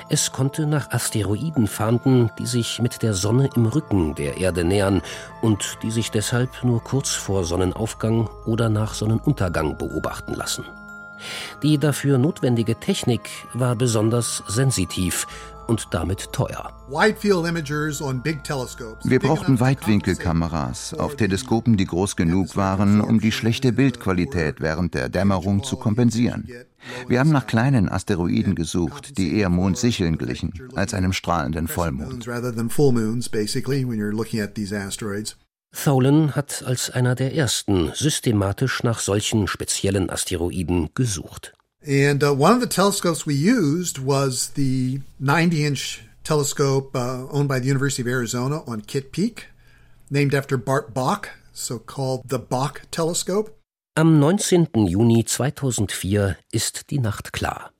Es 0.09 0.31
konnte 0.31 0.65
nach 0.65 0.91
Asteroiden 0.91 1.67
fahnden, 1.67 2.31
die 2.37 2.45
sich 2.45 2.81
mit 2.81 3.01
der 3.01 3.13
Sonne 3.13 3.49
im 3.55 3.65
Rücken 3.65 4.15
der 4.15 4.37
Erde 4.37 4.63
nähern 4.63 5.01
und 5.41 5.77
die 5.83 5.91
sich 5.91 6.11
deshalb 6.11 6.63
nur 6.63 6.83
kurz 6.83 7.09
vor 7.09 7.43
Sonnenaufgang 7.43 8.29
oder 8.45 8.69
nach 8.69 8.93
Sonnenuntergang 8.93 9.77
beobachten 9.77 10.33
lassen. 10.33 10.65
Die 11.61 11.77
dafür 11.77 12.17
notwendige 12.17 12.79
Technik 12.79 13.29
war 13.53 13.75
besonders 13.75 14.43
sensitiv 14.47 15.27
und 15.67 15.87
damit 15.91 16.31
teuer. 16.33 16.77
Wir 19.03 19.19
brauchten 19.19 19.59
Weitwinkelkameras 19.59 20.93
auf 20.93 21.15
Teleskopen, 21.15 21.77
die 21.77 21.85
groß 21.85 22.15
genug 22.15 22.55
waren, 22.55 23.01
um 23.01 23.19
die 23.19 23.31
schlechte 23.31 23.71
Bildqualität 23.71 24.61
während 24.61 24.93
der 24.93 25.09
Dämmerung 25.09 25.63
zu 25.63 25.77
kompensieren. 25.77 26.47
Wir 27.07 27.19
haben 27.19 27.31
nach 27.31 27.47
kleinen 27.47 27.89
Asteroiden 27.89 28.55
gesucht, 28.55 29.17
die 29.17 29.37
eher 29.37 29.49
Mondsicheln 29.49 30.17
glichen 30.17 30.53
als 30.75 30.93
einem 30.93 31.13
strahlenden 31.13 31.67
Vollmond. 31.67 32.25
Tholen 35.73 36.35
hat 36.35 36.63
als 36.65 36.89
einer 36.89 37.15
der 37.15 37.33
ersten 37.33 37.91
systematisch 37.93 38.83
nach 38.83 38.99
solchen 38.99 39.47
speziellen 39.47 40.09
Asteroiden 40.09 40.89
gesucht. 40.93 41.53
And 41.85 42.23
uh, 42.23 42.33
one 42.33 42.53
of 42.53 42.61
the 42.61 42.67
telescopes 42.67 43.25
we 43.25 43.33
used 43.33 43.97
was 43.97 44.49
the 44.49 45.01
90 45.19 45.65
inch 45.65 46.03
telescope 46.23 46.95
uh, 46.95 47.27
owned 47.31 47.49
by 47.49 47.59
the 47.59 47.67
University 47.67 48.03
of 48.03 48.07
Arizona 48.07 48.61
on 48.67 48.81
Kitt 48.81 49.11
Peak, 49.11 49.47
named 50.09 50.35
after 50.35 50.57
Bart 50.57 50.93
Bok, 50.93 51.29
so 51.53 51.79
called 51.79 52.29
the 52.29 52.37
Bok 52.37 52.83
Telescope. 52.91 53.57
Am 53.97 54.19
19. 54.19 54.67
Juni 54.87 55.25
2004 55.25 56.37
ist 56.51 56.91
die 56.91 56.99
Nacht 56.99 57.33
klar. 57.33 57.71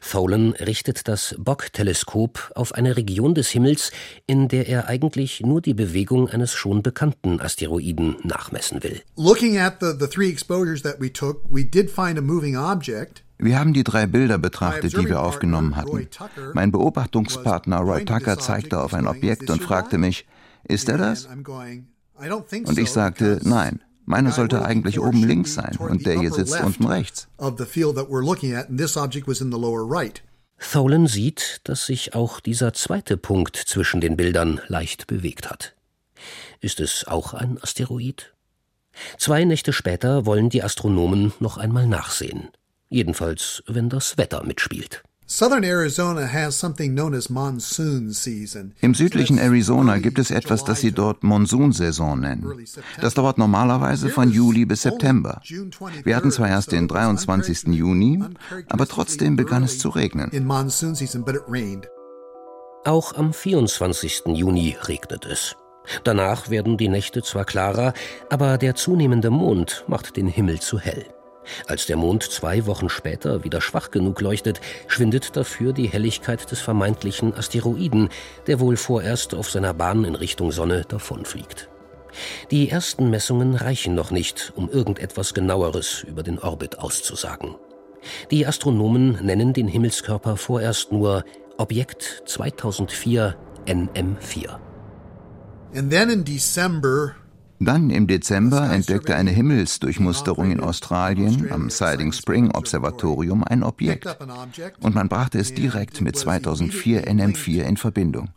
Tholen 0.00 0.52
richtet 0.52 1.08
das 1.08 1.34
Bock-Teleskop 1.38 2.52
auf 2.54 2.72
eine 2.72 2.96
Region 2.96 3.34
des 3.34 3.50
Himmels, 3.50 3.90
in 4.26 4.48
der 4.48 4.68
er 4.68 4.88
eigentlich 4.88 5.40
nur 5.40 5.60
die 5.60 5.74
Bewegung 5.74 6.28
eines 6.28 6.52
schon 6.52 6.82
bekannten 6.82 7.40
Asteroiden 7.40 8.16
nachmessen 8.22 8.82
will. 8.82 9.02
Looking 9.16 9.58
at 9.58 9.80
the, 9.80 9.92
the 9.98 10.06
three 10.06 10.28
exposures 10.28 10.82
that 10.82 11.00
we 11.00 11.10
took, 11.10 11.42
we 11.50 11.64
did 11.64 11.90
find 11.90 12.18
a 12.18 12.22
moving 12.22 12.56
object. 12.56 13.22
Wir 13.38 13.58
haben 13.58 13.74
die 13.74 13.84
drei 13.84 14.06
Bilder 14.06 14.38
betrachtet, 14.38 14.96
die 14.96 15.08
wir 15.08 15.20
aufgenommen 15.20 15.76
hatten. 15.76 16.08
Mein 16.54 16.72
Beobachtungspartner 16.72 17.78
Roy 17.80 18.04
Tucker 18.04 18.38
zeigte 18.38 18.80
auf 18.80 18.94
ein 18.94 19.06
Objekt 19.06 19.50
und 19.50 19.62
fragte 19.62 19.98
mich, 19.98 20.26
ist 20.64 20.88
er 20.88 20.98
das? 20.98 21.26
Und 21.26 22.78
ich 22.78 22.90
sagte, 22.90 23.40
nein. 23.44 23.80
Meine 24.08 24.30
sollte 24.30 24.64
eigentlich 24.64 25.00
oben 25.00 25.24
links 25.24 25.54
sein 25.54 25.76
und 25.78 26.06
der 26.06 26.20
hier 26.20 26.32
sitzt 26.32 26.60
unten 26.60 26.86
rechts. 26.86 27.26
Tholen 30.72 31.06
sieht, 31.08 31.60
dass 31.64 31.86
sich 31.86 32.14
auch 32.14 32.38
dieser 32.38 32.72
zweite 32.72 33.16
Punkt 33.16 33.56
zwischen 33.56 34.00
den 34.00 34.16
Bildern 34.16 34.60
leicht 34.68 35.08
bewegt 35.08 35.50
hat. 35.50 35.74
Ist 36.60 36.78
es 36.78 37.04
auch 37.06 37.34
ein 37.34 37.58
Asteroid? 37.60 38.32
Zwei 39.18 39.44
Nächte 39.44 39.72
später 39.72 40.24
wollen 40.24 40.50
die 40.50 40.62
Astronomen 40.62 41.32
noch 41.40 41.58
einmal 41.58 41.86
nachsehen. 41.86 42.48
Jedenfalls, 42.88 43.62
wenn 43.66 43.88
das 43.88 44.16
Wetter 44.16 44.44
mitspielt. 44.44 45.02
Im 48.80 48.94
südlichen 48.94 49.38
Arizona 49.38 49.98
gibt 49.98 50.18
es 50.20 50.30
etwas, 50.30 50.64
das 50.64 50.80
sie 50.80 50.92
dort 50.92 51.24
Monsunsaison 51.24 52.20
nennen. 52.20 52.64
Das 53.00 53.14
dauert 53.14 53.36
normalerweise 53.36 54.08
von 54.08 54.30
Juli 54.30 54.66
bis 54.66 54.82
September. 54.82 55.42
Wir 56.04 56.14
hatten 56.14 56.30
zwar 56.30 56.48
erst 56.48 56.70
den 56.70 56.86
23. 56.86 57.74
Juni, 57.74 58.22
aber 58.68 58.86
trotzdem 58.86 59.34
begann 59.34 59.64
es 59.64 59.80
zu 59.80 59.88
regnen. 59.88 60.30
Auch 62.84 63.14
am 63.16 63.32
24. 63.32 64.22
Juni 64.26 64.76
regnet 64.86 65.26
es. 65.26 65.56
Danach 66.04 66.50
werden 66.50 66.76
die 66.76 66.88
Nächte 66.88 67.22
zwar 67.22 67.44
klarer, 67.44 67.94
aber 68.30 68.58
der 68.58 68.76
zunehmende 68.76 69.30
Mond 69.30 69.84
macht 69.88 70.16
den 70.16 70.28
Himmel 70.28 70.60
zu 70.60 70.78
hell. 70.78 71.04
Als 71.66 71.86
der 71.86 71.96
Mond 71.96 72.22
zwei 72.22 72.66
Wochen 72.66 72.88
später 72.88 73.44
wieder 73.44 73.60
schwach 73.60 73.90
genug 73.90 74.20
leuchtet, 74.20 74.60
schwindet 74.86 75.36
dafür 75.36 75.72
die 75.72 75.88
Helligkeit 75.88 76.50
des 76.50 76.60
vermeintlichen 76.60 77.34
Asteroiden, 77.34 78.08
der 78.46 78.60
wohl 78.60 78.76
vorerst 78.76 79.34
auf 79.34 79.50
seiner 79.50 79.74
Bahn 79.74 80.04
in 80.04 80.14
Richtung 80.14 80.52
Sonne 80.52 80.84
davonfliegt. 80.88 81.68
Die 82.50 82.70
ersten 82.70 83.10
Messungen 83.10 83.54
reichen 83.54 83.94
noch 83.94 84.10
nicht, 84.10 84.52
um 84.56 84.70
irgendetwas 84.70 85.34
genaueres 85.34 86.02
über 86.02 86.22
den 86.22 86.38
Orbit 86.38 86.78
auszusagen. 86.78 87.56
Die 88.30 88.46
Astronomen 88.46 89.18
nennen 89.24 89.52
den 89.52 89.68
Himmelskörper 89.68 90.36
vorerst 90.36 90.92
nur 90.92 91.24
Objekt 91.58 92.22
2004 92.26 93.36
NM4. 93.66 94.58
And 95.74 95.90
then 95.90 96.10
in 96.10 96.24
December 96.24 97.16
dann 97.58 97.90
im 97.90 98.06
Dezember 98.06 98.70
entdeckte 98.70 99.14
eine 99.16 99.30
Himmelsdurchmusterung 99.30 100.50
in 100.50 100.60
Australien 100.60 101.50
am 101.50 101.70
Siding 101.70 102.12
Spring 102.12 102.50
Observatorium 102.50 103.44
ein 103.44 103.62
Objekt 103.62 104.06
und 104.80 104.94
man 104.94 105.08
brachte 105.08 105.38
es 105.38 105.54
direkt 105.54 106.00
mit 106.00 106.16
2004 106.16 107.06
NM4 107.06 107.62
in 107.62 107.76
Verbindung. 107.76 108.30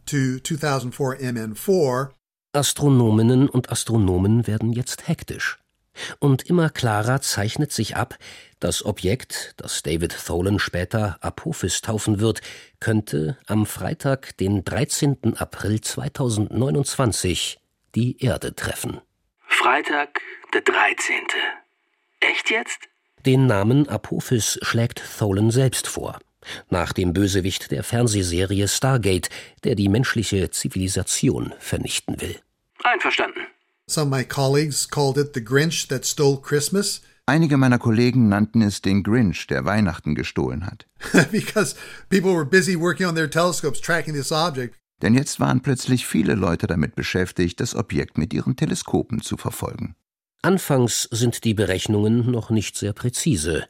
Astronominnen 2.51 3.47
und 3.49 3.71
Astronomen 3.71 4.47
werden 4.47 4.73
jetzt 4.73 5.07
hektisch. 5.07 5.59
Und 6.19 6.43
immer 6.43 6.69
klarer 6.69 7.21
zeichnet 7.21 7.71
sich 7.71 7.95
ab, 7.95 8.17
das 8.59 8.85
Objekt, 8.85 9.53
das 9.57 9.83
David 9.83 10.15
Tholen 10.25 10.59
später 10.59 11.17
Apophis 11.21 11.81
taufen 11.81 12.19
wird, 12.19 12.41
könnte 12.79 13.37
am 13.47 13.65
Freitag, 13.65 14.37
den 14.37 14.63
13. 14.63 15.35
April 15.37 15.81
2029, 15.81 17.59
die 17.95 18.23
Erde 18.23 18.55
treffen. 18.55 19.01
Freitag, 19.49 20.21
der 20.53 20.61
13. 20.61 21.15
Echt 22.21 22.49
jetzt? 22.49 22.79
Den 23.25 23.47
Namen 23.47 23.89
Apophis 23.89 24.57
schlägt 24.61 25.03
Tholen 25.17 25.51
selbst 25.51 25.87
vor. 25.87 26.19
Nach 26.69 26.93
dem 26.93 27.11
Bösewicht 27.11 27.71
der 27.71 27.83
Fernsehserie 27.83 28.67
Stargate, 28.69 29.29
der 29.65 29.75
die 29.75 29.89
menschliche 29.89 30.49
Zivilisation 30.51 31.53
vernichten 31.59 32.21
will. 32.21 32.39
Einverstanden. 32.83 33.41
Einige 37.25 37.57
meiner 37.57 37.79
Kollegen 37.79 38.29
nannten 38.29 38.61
es 38.61 38.81
den 38.81 39.03
Grinch, 39.03 39.47
der 39.47 39.65
Weihnachten 39.65 40.15
gestohlen 40.15 40.65
hat. 40.65 40.85
Because 41.31 41.75
people 42.09 42.33
were 42.33 42.45
busy 42.45 42.79
working 42.79 43.07
on 43.07 43.15
their 43.15 43.29
telescopes 43.29 43.81
tracking 43.81 44.13
this 44.13 44.31
object. 44.31 44.75
Denn 45.01 45.13
jetzt 45.13 45.39
waren 45.39 45.61
plötzlich 45.61 46.05
viele 46.05 46.35
Leute 46.35 46.67
damit 46.67 46.95
beschäftigt, 46.95 47.59
das 47.59 47.75
Objekt 47.75 48.17
mit 48.17 48.33
ihren 48.33 48.55
Teleskopen 48.55 49.21
zu 49.21 49.37
verfolgen. 49.37 49.95
Anfangs 50.41 51.03
sind 51.03 51.43
die 51.43 51.53
Berechnungen 51.53 52.31
noch 52.31 52.49
nicht 52.49 52.77
sehr 52.77 52.93
präzise. 52.93 53.65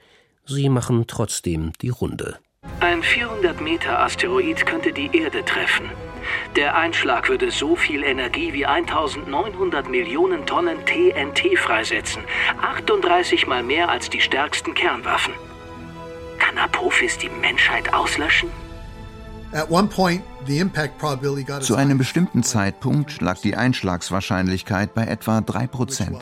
Sie 0.46 0.70
machen 0.70 1.06
trotzdem 1.08 1.74
die 1.82 1.90
Runde. 1.90 2.40
Ein 2.80 3.02
400 3.02 3.62
Meter 3.62 4.00
Asteroid 4.00 4.66
könnte 4.66 4.92
die 4.92 5.10
Erde 5.14 5.44
treffen. 5.46 5.86
Der 6.56 6.76
Einschlag 6.76 7.30
würde 7.30 7.52
so 7.52 7.76
viel 7.76 8.04
Energie 8.04 8.54
wie 8.54 8.66
1900 8.66 9.90
Millionen 9.90 10.46
Tonnen 10.46 10.78
TNT 10.86 11.58
freisetzen. 11.58 12.24
38 12.62 13.48
mal 13.48 13.64
mehr 13.64 13.90
als 13.90 14.10
die 14.10 14.22
stärksten 14.22 14.74
Kernwaffen. 14.74 15.34
Kann 16.38 16.58
Apophis 16.58 17.18
die 17.18 17.30
Menschheit 17.30 17.94
auslöschen? 17.94 18.50
Zu 21.62 21.76
einem 21.76 21.98
bestimmten 21.98 22.44
Zeitpunkt 22.44 23.22
lag 23.22 23.40
die 23.40 23.56
Einschlagswahrscheinlichkeit 23.56 24.94
bei 24.94 25.06
etwa 25.06 25.40
3%. 25.40 26.20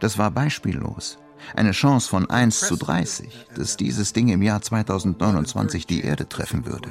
Das 0.00 0.16
war 0.16 0.30
beispiellos. 0.30 1.18
Eine 1.54 1.72
Chance 1.72 2.08
von 2.08 2.30
1 2.30 2.60
zu 2.60 2.76
30, 2.76 3.46
dass 3.54 3.76
dieses 3.76 4.12
Ding 4.12 4.28
im 4.28 4.42
Jahr 4.42 4.62
2029 4.62 5.86
die 5.86 6.02
Erde 6.02 6.28
treffen 6.28 6.64
würde. 6.64 6.90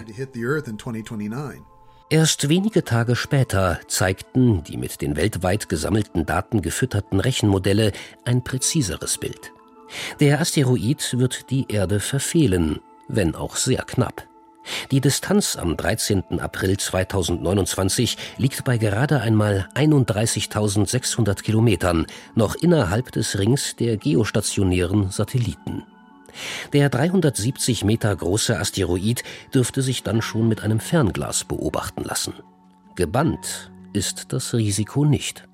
Erst 2.09 2.49
wenige 2.49 2.83
Tage 2.83 3.15
später 3.15 3.79
zeigten 3.87 4.63
die 4.63 4.77
mit 4.77 5.01
den 5.01 5.15
weltweit 5.15 5.69
gesammelten 5.69 6.25
Daten 6.25 6.61
gefütterten 6.61 7.19
Rechenmodelle 7.19 7.93
ein 8.25 8.43
präziseres 8.43 9.17
Bild. 9.17 9.53
Der 10.19 10.39
Asteroid 10.39 11.17
wird 11.17 11.49
die 11.49 11.65
Erde 11.69 11.99
verfehlen, 11.99 12.79
wenn 13.07 13.33
auch 13.33 13.55
sehr 13.55 13.83
knapp. 13.83 14.27
Die 14.91 15.01
Distanz 15.01 15.55
am 15.55 15.77
13. 15.77 16.39
April 16.39 16.77
2029 16.77 18.17
liegt 18.37 18.63
bei 18.63 18.77
gerade 18.77 19.21
einmal 19.21 19.69
31.600 19.75 21.41
Kilometern, 21.41 22.05
noch 22.35 22.55
innerhalb 22.55 23.11
des 23.11 23.37
Rings 23.39 23.75
der 23.75 23.97
geostationären 23.97 25.11
Satelliten. 25.11 25.83
Der 26.73 26.89
370 26.89 27.83
Meter 27.83 28.15
große 28.15 28.57
Asteroid 28.57 29.23
dürfte 29.53 29.81
sich 29.81 30.03
dann 30.03 30.21
schon 30.21 30.47
mit 30.47 30.61
einem 30.63 30.79
Fernglas 30.79 31.43
beobachten 31.43 32.03
lassen. 32.03 32.33
Gebannt 32.95 33.71
ist 33.93 34.31
das 34.33 34.53
Risiko 34.53 35.05
nicht. 35.05 35.47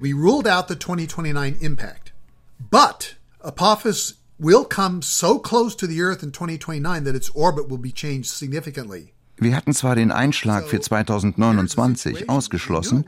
We 0.00 0.14
ruled 0.14 0.48
out 0.48 0.68
the 0.68 0.78
2029 0.78 1.62
impact, 1.62 2.12
but 2.58 3.16
Apophis 3.40 4.21
will 4.38 4.64
come 4.64 5.02
so 5.02 5.38
close 5.38 5.76
to 5.76 5.86
the 5.86 6.00
Earth 6.02 6.22
in 6.22 6.32
2029 6.32 7.04
that 7.04 7.14
its 7.14 7.30
orbit 7.30 7.68
will 7.68 7.78
be 7.78 7.92
changed 7.92 8.30
significantly. 8.30 9.12
Wir 9.36 9.56
hatten 9.56 9.72
zwar 9.72 9.96
den 9.96 10.12
Einschlag 10.12 10.68
für 10.68 10.80
2029 10.80 12.28
ausgeschlossen, 12.28 13.04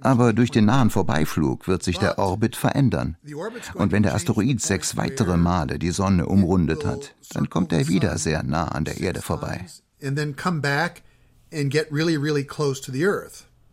aber 0.00 0.32
durch 0.32 0.50
den 0.50 0.64
nahen 0.64 0.90
Vorbeiflug 0.90 1.68
wird 1.68 1.82
sich 1.82 1.98
der 1.98 2.18
Orbit 2.18 2.56
verändern. 2.56 3.16
Und 3.74 3.92
wenn 3.92 4.02
der 4.02 4.14
Asteroid 4.14 4.60
sechs 4.60 4.96
weitere 4.96 5.36
Male 5.36 5.78
die 5.78 5.90
Sonne 5.90 6.26
umrundet 6.26 6.84
hat, 6.84 7.14
dann 7.30 7.50
kommt 7.50 7.72
er 7.72 7.86
wieder 7.88 8.18
sehr 8.18 8.42
nah 8.42 8.68
an 8.68 8.84
der 8.84 9.00
Erde 9.00 9.22
vorbei. 9.22 9.64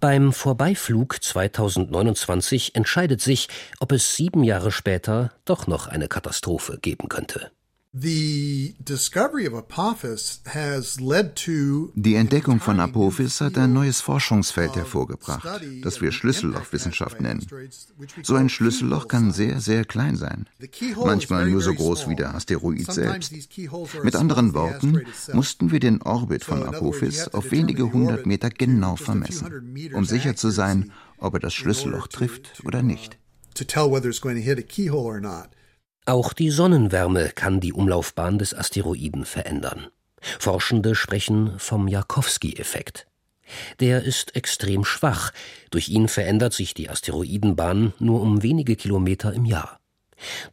Beim 0.03 0.33
Vorbeiflug 0.33 1.23
2029 1.23 2.75
entscheidet 2.75 3.21
sich, 3.21 3.47
ob 3.79 3.93
es 3.93 4.17
sieben 4.17 4.43
Jahre 4.43 4.69
später 4.69 5.31
doch 5.45 5.65
noch 5.65 5.87
eine 5.87 6.09
Katastrophe 6.09 6.77
geben 6.77 7.07
könnte. 7.07 7.51
Die 7.95 8.75
Entdeckung 12.15 12.59
von 12.59 12.79
Apophis 12.79 13.39
hat 13.39 13.55
ein 13.59 13.71
neues 13.71 14.01
Forschungsfeld 14.01 14.75
hervorgebracht, 14.75 15.61
das 15.83 16.01
wir 16.01 16.11
Schlüssellochwissenschaft 16.11 17.21
nennen. 17.21 17.45
So 18.23 18.33
ein 18.33 18.49
Schlüsselloch 18.49 19.07
kann 19.07 19.31
sehr, 19.31 19.61
sehr 19.61 19.85
klein 19.85 20.15
sein, 20.15 20.49
manchmal 21.05 21.47
nur 21.47 21.61
so 21.61 21.71
groß 21.71 22.09
wie 22.09 22.15
der 22.15 22.33
Asteroid 22.33 22.91
selbst. 22.91 23.31
Mit 24.03 24.15
anderen 24.15 24.55
Worten 24.55 25.03
mussten 25.31 25.69
wir 25.69 25.79
den 25.79 26.01
Orbit 26.01 26.43
von 26.45 26.63
Apophis 26.63 27.27
auf 27.27 27.51
wenige 27.51 27.93
hundert 27.93 28.25
Meter 28.25 28.49
genau 28.49 28.95
vermessen, 28.95 29.91
um 29.93 30.03
sicher 30.03 30.35
zu 30.35 30.49
sein, 30.49 30.91
ob 31.19 31.35
er 31.35 31.41
das 31.41 31.53
Schlüsselloch 31.53 32.07
trifft 32.07 32.63
oder 32.65 32.81
nicht. 32.81 33.19
To 33.53 33.63
tell 33.63 33.91
whether 33.91 34.09
it's 34.09 34.19
going 34.19 34.35
to 34.35 34.41
hit 34.41 34.57
a 34.57 34.63
keyhole 34.63 35.05
or 35.05 35.19
not. 35.19 35.49
Auch 36.05 36.33
die 36.33 36.49
Sonnenwärme 36.49 37.29
kann 37.33 37.61
die 37.61 37.71
Umlaufbahn 37.71 38.37
des 38.37 38.53
Asteroiden 38.53 39.23
verändern. 39.23 39.87
Forschende 40.37 40.95
sprechen 40.95 41.57
vom 41.59 41.87
Jakowski-Effekt. 41.87 43.07
Der 43.79 44.03
ist 44.03 44.35
extrem 44.35 44.83
schwach. 44.83 45.31
Durch 45.71 45.87
ihn 45.87 46.09
verändert 46.09 46.53
sich 46.53 46.73
die 46.73 46.89
Asteroidenbahn 46.89 47.93
nur 47.99 48.21
um 48.21 48.43
wenige 48.43 48.75
Kilometer 48.75 49.33
im 49.33 49.45
Jahr. 49.45 49.79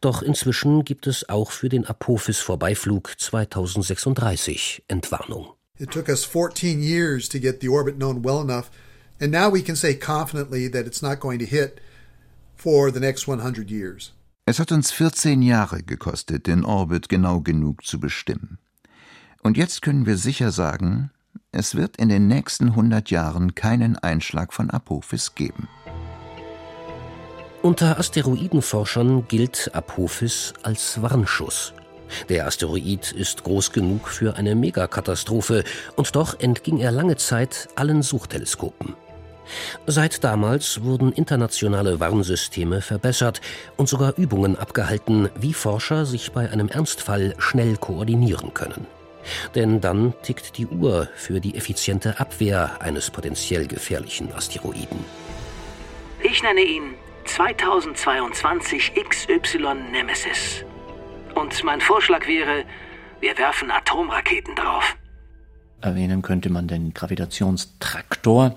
Doch 0.01 0.23
inzwischen 0.23 0.85
gibt 0.85 1.07
es 1.07 1.29
auch 1.29 1.51
für 1.51 1.69
den 1.69 1.85
Apophis-Vorbeiflug 1.85 3.19
2036 3.19 4.85
Entwarnung. 4.89 5.55
It 5.79 5.91
took 5.91 6.09
us 6.09 6.25
14 6.25 6.81
years 6.83 7.29
to 7.29 7.39
get 7.41 7.61
the 7.61 7.69
orbit 7.69 7.97
known 7.97 8.23
well 8.23 8.41
enough, 8.41 8.71
and 9.21 9.33
now 9.33 9.51
we 9.51 9.63
can 9.63 9.77
say 9.77 9.95
confidently 9.95 10.71
that 10.71 10.87
it's 10.87 11.03
not 11.03 11.21
going 11.21 11.39
to 11.39 11.47
hit 11.47 11.81
for 12.57 12.93
the 12.93 13.01
next 13.01 13.27
100 13.27 13.71
years. 13.71 14.13
Es 14.51 14.59
hat 14.59 14.73
uns 14.73 14.91
14 14.91 15.43
Jahre 15.43 15.85
gekostet, 15.85 16.49
den 16.49 16.65
Orbit 16.65 17.09
genau 17.09 17.41
genug 17.41 17.85
zu 17.85 18.01
bestimmen. 18.01 18.59
Und 19.45 19.57
jetzt 19.57 19.81
können 19.81 20.07
wir 20.07 20.17
sicher 20.17 20.51
sagen, 20.51 21.13
es 21.53 21.77
wird 21.77 21.99
in 21.99 22.09
den 22.09 22.27
nächsten 22.27 22.71
100 22.71 23.13
Jahren 23.13 23.55
keinen 23.55 23.97
Einschlag 23.97 24.53
von 24.53 24.69
Apophis 24.69 25.37
geben. 25.37 25.69
Unter 27.63 28.01
Asteroidenforschern 28.01 29.29
gilt 29.29 29.71
Apophis 29.73 30.53
als 30.65 31.01
Warnschuss. 31.01 31.73
Der 32.29 32.49
Asteroid 32.49 33.13
ist 33.13 33.45
groß 33.45 33.71
genug 33.71 34.09
für 34.09 34.35
eine 34.35 34.57
Megakatastrophe 34.57 35.63
und 35.95 36.17
doch 36.17 36.41
entging 36.41 36.79
er 36.79 36.91
lange 36.91 37.15
Zeit 37.15 37.69
allen 37.77 38.03
Suchteleskopen. 38.03 38.97
Seit 39.87 40.23
damals 40.23 40.83
wurden 40.83 41.13
internationale 41.13 42.01
Warnsysteme 42.01 42.83
verbessert 42.83 43.41
und 43.77 43.89
sogar 43.89 44.17
Übungen 44.17 44.57
abgehalten, 44.57 45.29
wie 45.35 45.55
Forscher 45.55 46.07
sich 46.07 46.33
bei 46.33 46.51
einem 46.51 46.69
Ernstfall 46.69 47.35
schnell 47.39 47.77
koordinieren 47.77 48.55
können. 48.55 48.87
Denn 49.55 49.81
dann 49.81 50.15
tickt 50.23 50.57
die 50.57 50.67
Uhr 50.67 51.09
für 51.15 51.41
die 51.41 51.57
effiziente 51.57 52.19
Abwehr 52.21 52.81
eines 52.81 53.11
potenziell 53.11 53.67
gefährlichen 53.67 54.33
Asteroiden. 54.33 55.05
Ich 56.23 56.43
nenne 56.43 56.63
ihn 56.63 56.95
2022 57.25 58.93
XY 59.09 59.75
Nemesis. 59.93 60.65
Und 61.35 61.63
mein 61.65 61.81
Vorschlag 61.81 62.27
wäre, 62.27 62.65
wir 63.21 63.37
werfen 63.39 63.71
Atomraketen 63.71 64.55
drauf. 64.55 64.97
Erwähnen 65.81 66.23
könnte 66.23 66.51
man 66.51 66.69
den 66.69 66.93
Gravitationstraktor. 66.93 68.57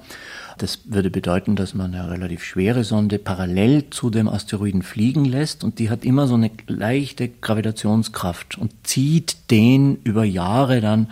Das 0.57 0.79
würde 0.85 1.09
bedeuten, 1.09 1.55
dass 1.55 1.73
man 1.73 1.93
eine 1.93 2.09
relativ 2.11 2.43
schwere 2.43 2.83
Sonde 2.83 3.19
parallel 3.19 3.89
zu 3.89 4.09
dem 4.09 4.27
Asteroiden 4.27 4.81
fliegen 4.83 5.25
lässt 5.25 5.63
und 5.63 5.79
die 5.79 5.89
hat 5.89 6.05
immer 6.05 6.27
so 6.27 6.35
eine 6.35 6.51
leichte 6.67 7.29
Gravitationskraft 7.29 8.57
und 8.57 8.71
zieht 8.85 9.51
den 9.51 9.97
über 10.03 10.23
Jahre 10.23 10.81
dann 10.81 11.09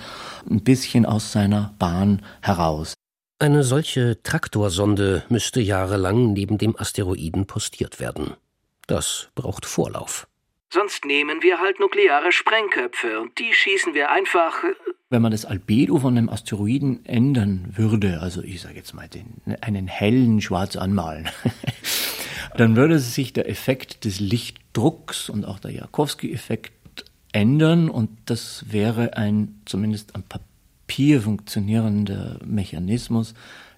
ein 0.49 0.61
bisschen 0.61 1.05
aus 1.05 1.31
seiner 1.31 1.73
Bahn 1.79 2.21
heraus. 2.41 2.93
Eine 3.39 3.63
solche 3.63 4.21
Traktorsonde 4.21 5.23
müsste 5.29 5.61
jahrelang 5.61 6.33
neben 6.33 6.59
dem 6.59 6.75
Asteroiden 6.77 7.47
postiert 7.47 7.99
werden. 7.99 8.35
Das 8.85 9.29
braucht 9.33 9.65
Vorlauf. 9.65 10.27
Sonst 10.73 11.03
nehmen 11.03 11.43
wir 11.43 11.59
halt 11.59 11.81
nukleare 11.81 12.31
Sprengköpfe 12.31 13.19
und 13.19 13.37
die 13.39 13.53
schießen 13.53 13.93
wir 13.93 14.09
einfach. 14.09 14.63
Äh, 14.63 14.73
Wenn 15.09 15.21
man 15.21 15.33
das 15.33 15.43
Albedo 15.43 15.99
von 15.99 16.17
einem 16.17 16.29
Asteroiden 16.29 17.05
ändern 17.05 17.73
würde, 17.75 18.21
also 18.21 18.41
ich 18.41 18.61
sage 18.61 18.75
jetzt 18.75 18.93
mal 18.93 19.09
den, 19.09 19.41
einen 19.59 19.87
hellen 19.87 20.39
Schwarz 20.39 20.77
anmalen, 20.77 21.29
dann 22.57 22.77
würde 22.77 22.99
sich 22.99 23.33
der 23.33 23.49
Effekt 23.49 24.05
des 24.05 24.21
Lichtdrucks 24.21 25.29
und 25.29 25.43
auch 25.43 25.59
der 25.59 25.71
Jakowski-Effekt 25.71 26.71
ändern 27.33 27.89
und 27.89 28.09
das 28.27 28.63
wäre 28.69 29.17
ein 29.17 29.61
zumindest 29.65 30.15
am 30.15 30.23
Papier 30.23 31.21
funktionierender 31.21 32.39
Mechanismus, 32.45 33.33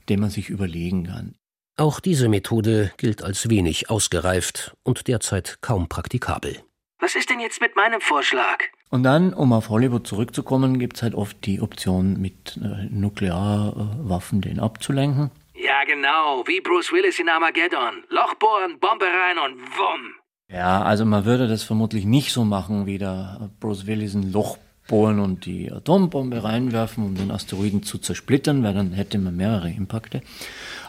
den 0.09 0.19
man 0.19 0.29
sich 0.29 0.49
überlegen 0.49 1.05
kann. 1.05 1.33
Auch 1.75 1.99
diese 1.99 2.29
Methode 2.29 2.91
gilt 2.97 3.23
als 3.23 3.49
wenig 3.49 3.89
ausgereift 3.89 4.75
und 4.83 5.07
derzeit 5.07 5.57
kaum 5.61 5.89
praktikabel. 5.89 6.61
Was 7.03 7.15
ist 7.15 7.29
denn 7.29 7.41
jetzt 7.41 7.59
mit 7.59 7.75
meinem 7.75 7.99
Vorschlag? 7.99 8.59
Und 8.89 9.03
dann, 9.03 9.33
um 9.33 9.51
auf 9.51 9.67
Hollywood 9.67 10.07
zurückzukommen, 10.07 10.79
gibt 10.79 10.95
es 10.95 11.03
halt 11.03 11.15
oft 11.15 11.45
die 11.45 11.59
Option, 11.59 12.21
mit 12.21 12.57
äh, 12.63 12.85
Nuklearwaffen 12.89 14.39
den 14.39 14.61
abzulenken. 14.61 15.29
Ja, 15.53 15.83
genau, 15.85 16.47
wie 16.47 16.61
Bruce 16.61 16.93
Willis 16.93 17.19
in 17.19 17.27
Armageddon. 17.27 18.05
Loch 18.07 18.35
bohren, 18.35 18.79
Bombe 18.79 19.03
rein 19.03 19.37
und 19.37 19.61
wumm. 19.77 20.13
Ja, 20.47 20.81
also 20.81 21.03
man 21.03 21.25
würde 21.25 21.49
das 21.49 21.63
vermutlich 21.63 22.05
nicht 22.05 22.31
so 22.31 22.45
machen, 22.45 22.85
wie 22.85 22.99
der 22.99 23.49
Bruce 23.59 23.85
Willis 23.85 24.13
ein 24.13 24.31
Loch 24.31 24.57
bohren 24.87 25.19
und 25.19 25.45
die 25.45 25.73
Atombombe 25.73 26.41
reinwerfen, 26.41 27.03
um 27.05 27.15
den 27.15 27.31
Asteroiden 27.31 27.83
zu 27.83 27.97
zersplittern, 27.97 28.63
weil 28.63 28.75
dann 28.75 28.93
hätte 28.93 29.17
man 29.17 29.35
mehrere 29.35 29.69
Impakte, 29.69 30.21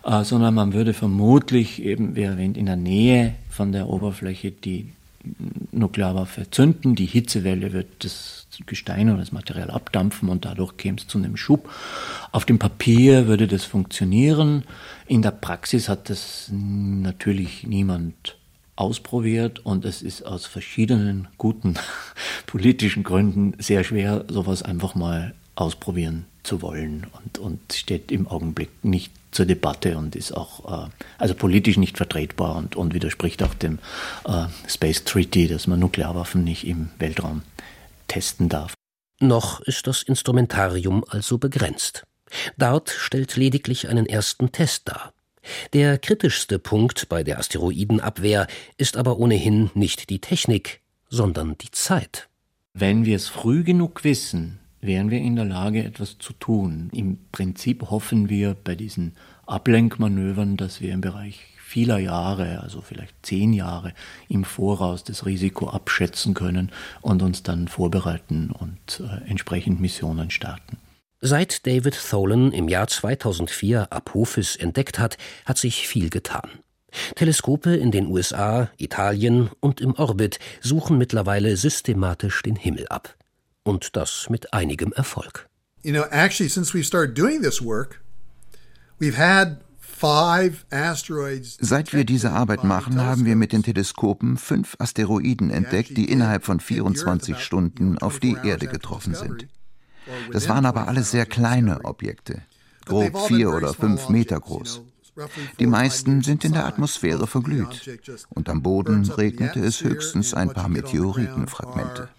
äh, 0.04 0.22
sondern 0.22 0.54
man 0.54 0.74
würde 0.74 0.94
vermutlich 0.94 1.82
eben, 1.82 2.14
wie 2.14 2.22
erwähnt, 2.22 2.56
in 2.56 2.66
der 2.66 2.76
Nähe 2.76 3.34
von 3.50 3.72
der 3.72 3.88
Oberfläche 3.88 4.52
die 4.52 4.92
Nuklearwaffe 5.72 6.50
zünden. 6.50 6.94
Die 6.94 7.06
Hitzewelle 7.06 7.72
wird 7.72 8.04
das 8.04 8.46
Gestein 8.66 9.08
oder 9.10 9.18
das 9.18 9.32
Material 9.32 9.70
abdampfen 9.70 10.28
und 10.28 10.44
dadurch 10.44 10.76
käme 10.76 10.98
es 10.98 11.06
zu 11.06 11.18
einem 11.18 11.36
Schub. 11.36 11.68
Auf 12.32 12.44
dem 12.44 12.58
Papier 12.58 13.26
würde 13.26 13.46
das 13.46 13.64
funktionieren. 13.64 14.64
In 15.06 15.22
der 15.22 15.32
Praxis 15.32 15.88
hat 15.88 16.10
das 16.10 16.50
natürlich 16.52 17.66
niemand 17.66 18.36
ausprobiert 18.76 19.64
und 19.64 19.84
es 19.84 20.02
ist 20.02 20.22
aus 20.22 20.46
verschiedenen 20.46 21.28
guten 21.38 21.74
politischen 22.46 23.04
Gründen 23.04 23.54
sehr 23.58 23.84
schwer, 23.84 24.24
sowas 24.28 24.62
einfach 24.62 24.94
mal 24.94 25.34
ausprobieren 25.54 26.26
zu 26.42 26.60
wollen 26.60 27.06
und, 27.12 27.38
und 27.38 27.72
steht 27.72 28.10
im 28.12 28.26
Augenblick 28.26 28.70
nicht 28.82 29.12
zur 29.34 29.46
Debatte 29.46 29.96
und 29.98 30.16
ist 30.16 30.32
auch 30.32 30.86
äh, 30.86 30.90
also 31.18 31.34
politisch 31.34 31.76
nicht 31.76 31.96
vertretbar 31.96 32.56
und, 32.56 32.76
und 32.76 32.94
widerspricht 32.94 33.42
auch 33.42 33.54
dem 33.54 33.78
äh, 34.24 34.46
Space 34.68 35.04
Treaty, 35.04 35.48
dass 35.48 35.66
man 35.66 35.80
Nuklearwaffen 35.80 36.44
nicht 36.44 36.66
im 36.66 36.90
Weltraum 36.98 37.42
testen 38.08 38.48
darf. 38.48 38.74
Noch 39.20 39.60
ist 39.60 39.86
das 39.86 40.02
Instrumentarium 40.02 41.04
also 41.08 41.38
begrenzt. 41.38 42.04
DART 42.56 42.90
stellt 42.90 43.36
lediglich 43.36 43.88
einen 43.88 44.06
ersten 44.06 44.52
Test 44.52 44.88
dar. 44.88 45.12
Der 45.72 45.98
kritischste 45.98 46.58
Punkt 46.58 47.08
bei 47.08 47.22
der 47.22 47.38
Asteroidenabwehr 47.38 48.46
ist 48.76 48.96
aber 48.96 49.18
ohnehin 49.18 49.70
nicht 49.74 50.10
die 50.10 50.20
Technik, 50.20 50.80
sondern 51.08 51.56
die 51.58 51.70
Zeit. 51.70 52.28
Wenn 52.72 53.04
wir 53.04 53.16
es 53.16 53.28
früh 53.28 53.62
genug 53.62 54.04
wissen, 54.04 54.58
wären 54.84 55.10
wir 55.10 55.18
in 55.18 55.36
der 55.36 55.44
Lage, 55.44 55.82
etwas 55.82 56.18
zu 56.18 56.32
tun. 56.34 56.90
Im 56.92 57.18
Prinzip 57.32 57.90
hoffen 57.90 58.28
wir 58.28 58.54
bei 58.54 58.74
diesen 58.74 59.14
Ablenkmanövern, 59.46 60.56
dass 60.56 60.80
wir 60.80 60.92
im 60.92 61.00
Bereich 61.00 61.40
vieler 61.58 61.98
Jahre, 61.98 62.60
also 62.60 62.82
vielleicht 62.82 63.14
zehn 63.22 63.52
Jahre 63.52 63.94
im 64.28 64.44
Voraus 64.44 65.02
das 65.02 65.26
Risiko 65.26 65.68
abschätzen 65.68 66.34
können 66.34 66.70
und 67.00 67.22
uns 67.22 67.42
dann 67.42 67.68
vorbereiten 67.68 68.50
und 68.50 69.00
äh, 69.00 69.28
entsprechend 69.28 69.80
Missionen 69.80 70.30
starten. 70.30 70.76
Seit 71.20 71.66
David 71.66 71.98
Tholen 72.10 72.52
im 72.52 72.68
Jahr 72.68 72.86
2004 72.86 73.90
Apophis 73.90 74.56
entdeckt 74.56 74.98
hat, 74.98 75.16
hat 75.46 75.56
sich 75.56 75.88
viel 75.88 76.10
getan. 76.10 76.50
Teleskope 77.16 77.74
in 77.74 77.90
den 77.90 78.06
USA, 78.06 78.70
Italien 78.76 79.50
und 79.60 79.80
im 79.80 79.94
Orbit 79.94 80.38
suchen 80.60 80.98
mittlerweile 80.98 81.56
systematisch 81.56 82.42
den 82.42 82.56
Himmel 82.56 82.86
ab 82.88 83.16
und 83.64 83.96
das 83.96 84.28
mit 84.30 84.52
einigem 84.52 84.92
Erfolg. 84.92 85.48
You 85.82 85.92
know, 85.92 86.04
actually, 86.10 86.48
since 86.48 86.72
we 86.72 86.82
started 86.82 87.18
doing 87.18 87.42
this 87.42 87.60
work, 87.60 88.00
we've 88.98 89.16
had 89.16 89.58
Seit 91.60 91.92
wir 91.92 92.04
diese 92.04 92.32
Arbeit 92.32 92.64
machen, 92.64 93.00
haben 93.00 93.24
wir 93.24 93.36
mit 93.36 93.52
den 93.52 93.62
Teleskopen 93.62 94.36
fünf 94.36 94.76
Asteroiden 94.78 95.50
entdeckt, 95.50 95.96
die 95.96 96.10
innerhalb 96.10 96.44
von 96.44 96.60
24 96.60 97.38
Stunden 97.38 97.98
auf 97.98 98.18
die 98.18 98.36
Erde 98.44 98.66
getroffen 98.66 99.14
sind. 99.14 99.46
Das 100.32 100.48
waren 100.48 100.66
aber 100.66 100.88
alle 100.88 101.02
sehr 101.02 101.24
kleine 101.24 101.84
Objekte, 101.84 102.42
grob 102.84 103.18
vier 103.28 103.50
oder 103.50 103.72
fünf 103.72 104.10
Meter 104.10 104.38
groß. 104.40 104.82
Die 105.58 105.66
meisten 105.66 106.22
sind 106.22 106.44
in 106.44 106.52
der 106.52 106.66
Atmosphäre 106.66 107.26
verglüht 107.26 107.88
und 108.30 108.48
am 108.50 108.62
Boden 108.62 109.08
regnete 109.10 109.60
es 109.60 109.82
höchstens 109.82 110.34
ein 110.34 110.52
paar 110.52 110.68
Meteoritenfragmente 110.68 112.10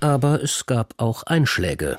Aber 0.00 0.42
es 0.42 0.66
gab 0.66 0.94
auch 0.98 1.24
Einschläge. 1.24 1.98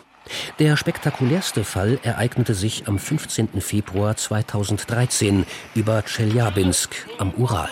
Der 0.59 0.77
spektakulärste 0.77 1.63
Fall 1.63 1.99
ereignete 2.03 2.55
sich 2.55 2.87
am 2.87 2.97
15. 2.97 3.61
Februar 3.61 4.15
2013 4.15 5.45
über 5.75 6.03
Tscheljabinsk 6.03 6.95
am 7.17 7.33
Ural. 7.35 7.69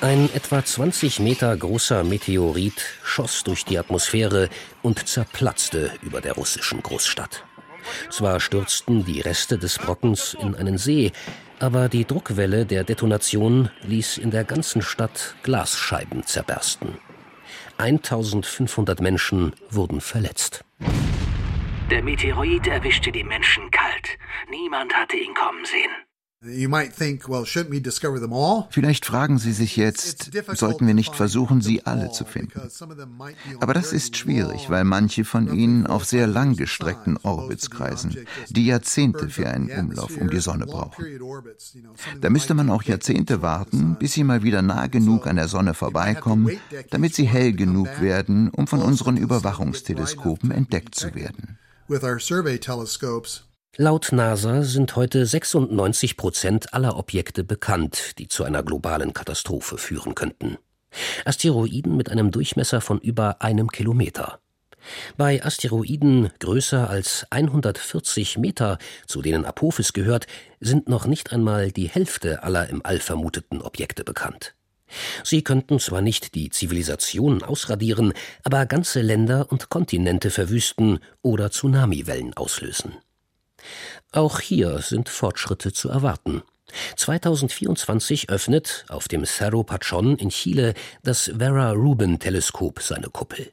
Ein 0.00 0.28
etwa 0.34 0.64
20 0.64 1.20
Meter 1.20 1.56
großer 1.56 2.04
Meteorit 2.04 2.82
schoss 3.02 3.44
durch 3.44 3.64
die 3.64 3.78
Atmosphäre 3.78 4.50
und 4.82 5.08
zerplatzte 5.08 5.90
über 6.02 6.20
der 6.20 6.34
russischen 6.34 6.82
Großstadt. 6.82 7.44
Zwar 8.10 8.40
stürzten 8.40 9.04
die 9.04 9.20
Reste 9.20 9.58
des 9.58 9.78
Brockens 9.78 10.36
in 10.40 10.54
einen 10.54 10.78
See, 10.78 11.12
aber 11.60 11.88
die 11.88 12.04
Druckwelle 12.04 12.66
der 12.66 12.84
Detonation 12.84 13.70
ließ 13.82 14.18
in 14.18 14.30
der 14.30 14.44
ganzen 14.44 14.82
Stadt 14.82 15.36
Glasscheiben 15.42 16.24
zerbersten. 16.24 16.98
1500 17.78 19.00
Menschen 19.00 19.52
wurden 19.70 20.00
verletzt. 20.00 20.64
Der 21.90 22.02
Meteoroid 22.02 22.66
erwischte 22.66 23.12
die 23.12 23.24
Menschen 23.24 23.70
kalt. 23.70 24.18
Niemand 24.50 24.94
hatte 24.94 25.16
ihn 25.16 25.34
kommen 25.34 25.64
sehen. 25.64 26.05
Vielleicht 28.70 29.06
fragen 29.06 29.38
Sie 29.38 29.52
sich 29.52 29.76
jetzt, 29.76 30.30
sollten 30.54 30.86
wir 30.86 30.94
nicht 30.94 31.14
versuchen, 31.14 31.60
sie 31.60 31.84
alle 31.84 32.10
zu 32.12 32.24
finden? 32.24 32.60
Aber 33.60 33.74
das 33.74 33.92
ist 33.92 34.16
schwierig, 34.16 34.70
weil 34.70 34.84
manche 34.84 35.24
von 35.24 35.52
ihnen 35.52 35.86
auf 35.86 36.04
sehr 36.04 36.26
langgestreckten 36.26 37.16
Orbits 37.22 37.70
kreisen, 37.70 38.16
die 38.48 38.66
Jahrzehnte 38.66 39.28
für 39.28 39.48
einen 39.48 39.70
Umlauf 39.70 40.16
um 40.16 40.30
die 40.30 40.40
Sonne 40.40 40.66
brauchen. 40.66 41.04
Da 42.20 42.30
müsste 42.30 42.54
man 42.54 42.70
auch 42.70 42.82
Jahrzehnte 42.82 43.42
warten, 43.42 43.96
bis 43.98 44.12
sie 44.12 44.24
mal 44.24 44.42
wieder 44.42 44.62
nah 44.62 44.86
genug 44.86 45.26
an 45.26 45.36
der 45.36 45.48
Sonne 45.48 45.74
vorbeikommen, 45.74 46.58
damit 46.90 47.14
sie 47.14 47.26
hell 47.26 47.52
genug 47.52 48.00
werden, 48.00 48.50
um 48.50 48.66
von 48.66 48.82
unseren 48.82 49.16
Überwachungsteleskopen 49.16 50.50
entdeckt 50.50 50.94
zu 50.94 51.14
werden. 51.14 51.58
Laut 53.78 54.10
NASA 54.10 54.62
sind 54.62 54.96
heute 54.96 55.26
96 55.26 56.16
Prozent 56.16 56.72
aller 56.72 56.96
Objekte 56.96 57.44
bekannt, 57.44 58.18
die 58.18 58.26
zu 58.26 58.44
einer 58.44 58.62
globalen 58.62 59.12
Katastrophe 59.12 59.76
führen 59.76 60.14
könnten. 60.14 60.56
Asteroiden 61.26 61.96
mit 61.96 62.10
einem 62.10 62.30
Durchmesser 62.30 62.80
von 62.80 62.98
über 62.98 63.42
einem 63.42 63.68
Kilometer. 63.68 64.40
Bei 65.16 65.44
Asteroiden 65.44 66.30
größer 66.38 66.88
als 66.88 67.26
140 67.30 68.38
Meter, 68.38 68.78
zu 69.06 69.20
denen 69.20 69.44
Apophis 69.44 69.92
gehört, 69.92 70.26
sind 70.60 70.88
noch 70.88 71.06
nicht 71.06 71.32
einmal 71.32 71.72
die 71.72 71.88
Hälfte 71.88 72.42
aller 72.42 72.68
im 72.68 72.80
All 72.84 73.00
vermuteten 73.00 73.60
Objekte 73.62 74.04
bekannt. 74.04 74.54
Sie 75.24 75.42
könnten 75.42 75.80
zwar 75.80 76.00
nicht 76.00 76.34
die 76.34 76.50
Zivilisation 76.50 77.42
ausradieren, 77.42 78.12
aber 78.44 78.66
ganze 78.66 79.00
Länder 79.00 79.50
und 79.50 79.68
Kontinente 79.68 80.30
verwüsten 80.30 81.00
oder 81.22 81.50
Tsunamiwellen 81.50 82.34
auslösen. 82.34 82.96
Auch 84.12 84.40
hier 84.40 84.78
sind 84.80 85.08
Fortschritte 85.08 85.72
zu 85.72 85.88
erwarten. 85.88 86.42
2024 86.96 88.30
öffnet 88.30 88.84
auf 88.88 89.08
dem 89.08 89.24
Cerro 89.24 89.62
Pachon 89.62 90.16
in 90.16 90.30
Chile 90.30 90.74
das 91.02 91.30
Vera-Rubin-Teleskop 91.38 92.82
seine 92.82 93.08
Kuppel. 93.08 93.52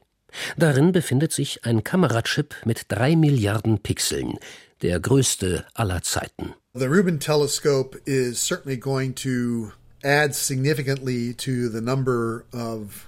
Darin 0.56 0.92
befindet 0.92 1.32
sich 1.32 1.64
ein 1.64 1.84
Kamerachip 1.84 2.56
mit 2.64 2.86
drei 2.88 3.14
Milliarden 3.14 3.78
Pixeln, 3.80 4.38
der 4.82 4.98
größte 4.98 5.64
aller 5.74 6.02
Zeiten. 6.02 6.54
The 6.74 6.86
Rubin 6.86 7.20
telescope 7.20 8.00
is 8.04 8.44
certainly 8.44 8.76
going 8.76 9.14
to 9.14 9.70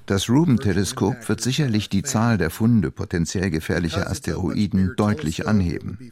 das 0.07 0.31
Rubin-Teleskop 0.31 1.29
wird 1.29 1.43
sicherlich 1.43 1.91
die 1.91 2.03
Zahl 2.03 2.39
der 2.39 2.49
Funde 2.49 2.91
potenziell 2.91 3.51
gefährlicher 3.51 4.11
Asteroiden 4.11 4.95
deutlich 4.97 5.47
anheben. 5.47 6.11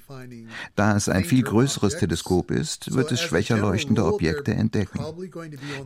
Da 0.77 0.95
es 0.95 1.09
ein 1.09 1.25
viel 1.25 1.43
größeres 1.43 1.97
Teleskop 1.97 2.51
ist, 2.51 2.95
wird 2.95 3.13
es 3.13 3.21
schwächer 3.23 3.57
leuchtende 3.57 4.05
Objekte 4.05 4.53
entdecken. 4.53 5.01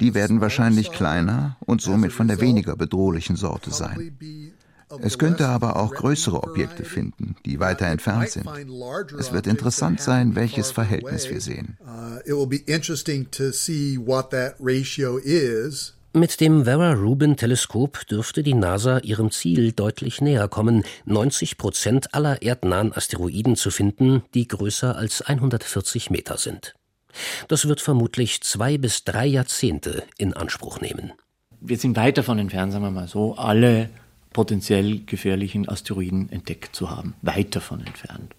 Die 0.01 0.15
werden 0.15 0.41
wahrscheinlich 0.41 0.91
kleiner 0.91 1.57
und 1.61 1.81
somit 1.81 2.13
von 2.13 2.27
der 2.27 2.41
weniger 2.41 2.75
bedrohlichen 2.75 3.37
Sorte 3.37 3.71
sein. 3.71 4.13
Es 5.01 5.19
könnte 5.19 5.49
aber 5.49 5.77
auch 5.77 5.95
größere 5.95 6.43
Objekte 6.43 6.85
finden, 6.85 7.37
die 7.45 7.61
weiter 7.61 7.87
entfernt 7.87 8.31
sind. 8.31 8.49
Es 9.19 9.33
wird 9.33 9.47
interessant 9.47 10.01
sein, 10.01 10.35
welches 10.35 10.71
Verhältnis 10.71 11.29
wir 11.29 11.41
sehen. 11.41 11.77
Mit 16.15 16.41
dem 16.41 16.65
Vera-Rubin-Teleskop 16.65 18.07
dürfte 18.07 18.43
die 18.43 18.55
NASA 18.55 18.99
ihrem 18.99 19.31
Ziel 19.31 19.73
deutlich 19.73 20.21
näher 20.21 20.49
kommen, 20.49 20.85
90 21.05 21.59
Prozent 21.59 22.15
aller 22.15 22.43
erdnahen 22.43 22.93
Asteroiden 22.93 23.57
zu 23.57 23.71
finden, 23.71 24.23
die 24.35 24.49
größer 24.49 24.97
als 24.97 25.23
140 25.23 26.11
Meter 26.11 26.39
sind. 26.39 26.75
Das 27.49 27.69
wird 27.69 27.81
vermutlich 27.81 28.41
zwei 28.41 28.79
bis 28.79 29.05
drei 29.05 29.27
Jahrzehnte 29.27 30.03
in 30.17 30.33
Anspruch 30.33 30.81
nehmen. 30.81 31.13
Wir 31.61 31.77
sind 31.77 31.97
weit 31.97 32.19
davon 32.19 32.39
entfernt, 32.39 32.73
sagen 32.73 32.85
wir 32.85 32.91
mal 32.91 33.09
so, 33.09 33.37
alle 33.37 33.91
potenziell 34.33 35.01
gefährlichen 35.05 35.69
Asteroiden 35.69 36.31
entdeckt 36.31 36.75
zu 36.75 36.91
haben. 36.91 37.15
Weit 37.23 37.55
davon 37.55 37.85
entfernt. 37.85 38.35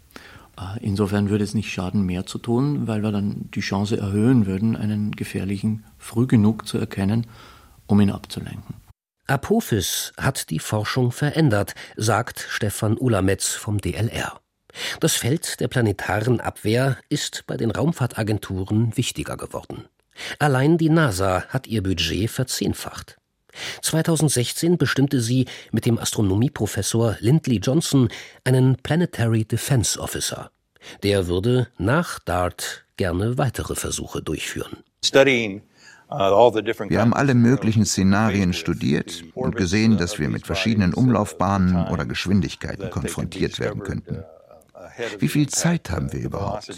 Äh, 0.60 0.80
insofern 0.82 1.30
würde 1.30 1.44
es 1.44 1.54
nicht 1.54 1.72
schaden, 1.72 2.04
mehr 2.04 2.26
zu 2.26 2.38
tun, 2.38 2.88
weil 2.88 3.02
wir 3.02 3.12
dann 3.12 3.50
die 3.54 3.62
Chance 3.62 3.98
erhöhen 3.98 4.46
würden, 4.46 4.76
einen 4.76 5.12
gefährlichen 5.12 5.86
früh 5.98 6.28
genug 6.28 6.68
zu 6.68 6.78
erkennen, 6.78 7.28
um 7.88 8.00
ihn 8.02 8.12
abzulenken. 8.12 8.76
Apophis 9.28 10.12
hat 10.18 10.50
die 10.50 10.60
Forschung 10.60 11.12
verändert, 11.12 11.76
sagt 11.96 12.46
Stefan 12.50 12.98
Ulametz 12.98 13.50
vom 13.50 13.80
DLR. 13.80 14.40
Das 15.00 15.16
Feld 15.16 15.60
der 15.60 15.68
planetaren 15.68 16.40
Abwehr 16.40 16.98
ist 17.10 17.44
bei 17.48 17.58
den 17.58 17.72
Raumfahrtagenturen 17.72 18.98
wichtiger 18.98 19.38
geworden. 19.38 19.86
Allein 20.40 20.78
die 20.78 20.90
NASA 20.90 21.46
hat 21.50 21.68
ihr 21.68 21.82
Budget 21.84 22.30
verzehnfacht. 22.30 23.19
2016 23.82 24.78
bestimmte 24.78 25.22
sie 25.22 25.46
mit 25.72 25.86
dem 25.86 26.00
Astronomieprofessor 26.00 27.18
Lindley 27.20 27.58
Johnson 27.58 28.10
einen 28.44 28.76
Planetary 28.78 29.46
Defense 29.46 30.00
Officer. 30.00 30.52
Der 31.04 31.28
würde 31.28 31.68
nach 31.78 32.20
DART 32.20 32.86
gerne 32.98 33.38
weitere 33.38 33.76
Versuche 33.76 34.22
durchführen. 34.22 34.78
Uh, 36.12 36.52
wir 36.90 37.02
haben 37.02 37.14
alle 37.14 37.36
möglichen 37.36 37.86
Szenarien 37.86 38.54
studiert 38.54 39.24
und 39.36 39.56
gesehen, 39.56 39.98
dass 39.98 40.18
wir 40.18 40.28
mit 40.28 40.48
verschiedenen 40.48 40.96
Umlaufbahnen 40.96 41.88
oder 41.90 42.06
Geschwindigkeiten 42.06 42.90
konfrontiert 42.90 43.60
werden 43.60 43.84
könnten. 43.84 44.24
Wie 45.20 45.28
viel 45.28 45.48
Zeit 45.50 45.90
haben 45.90 46.12
wir 46.14 46.22
überhaupt? 46.22 46.72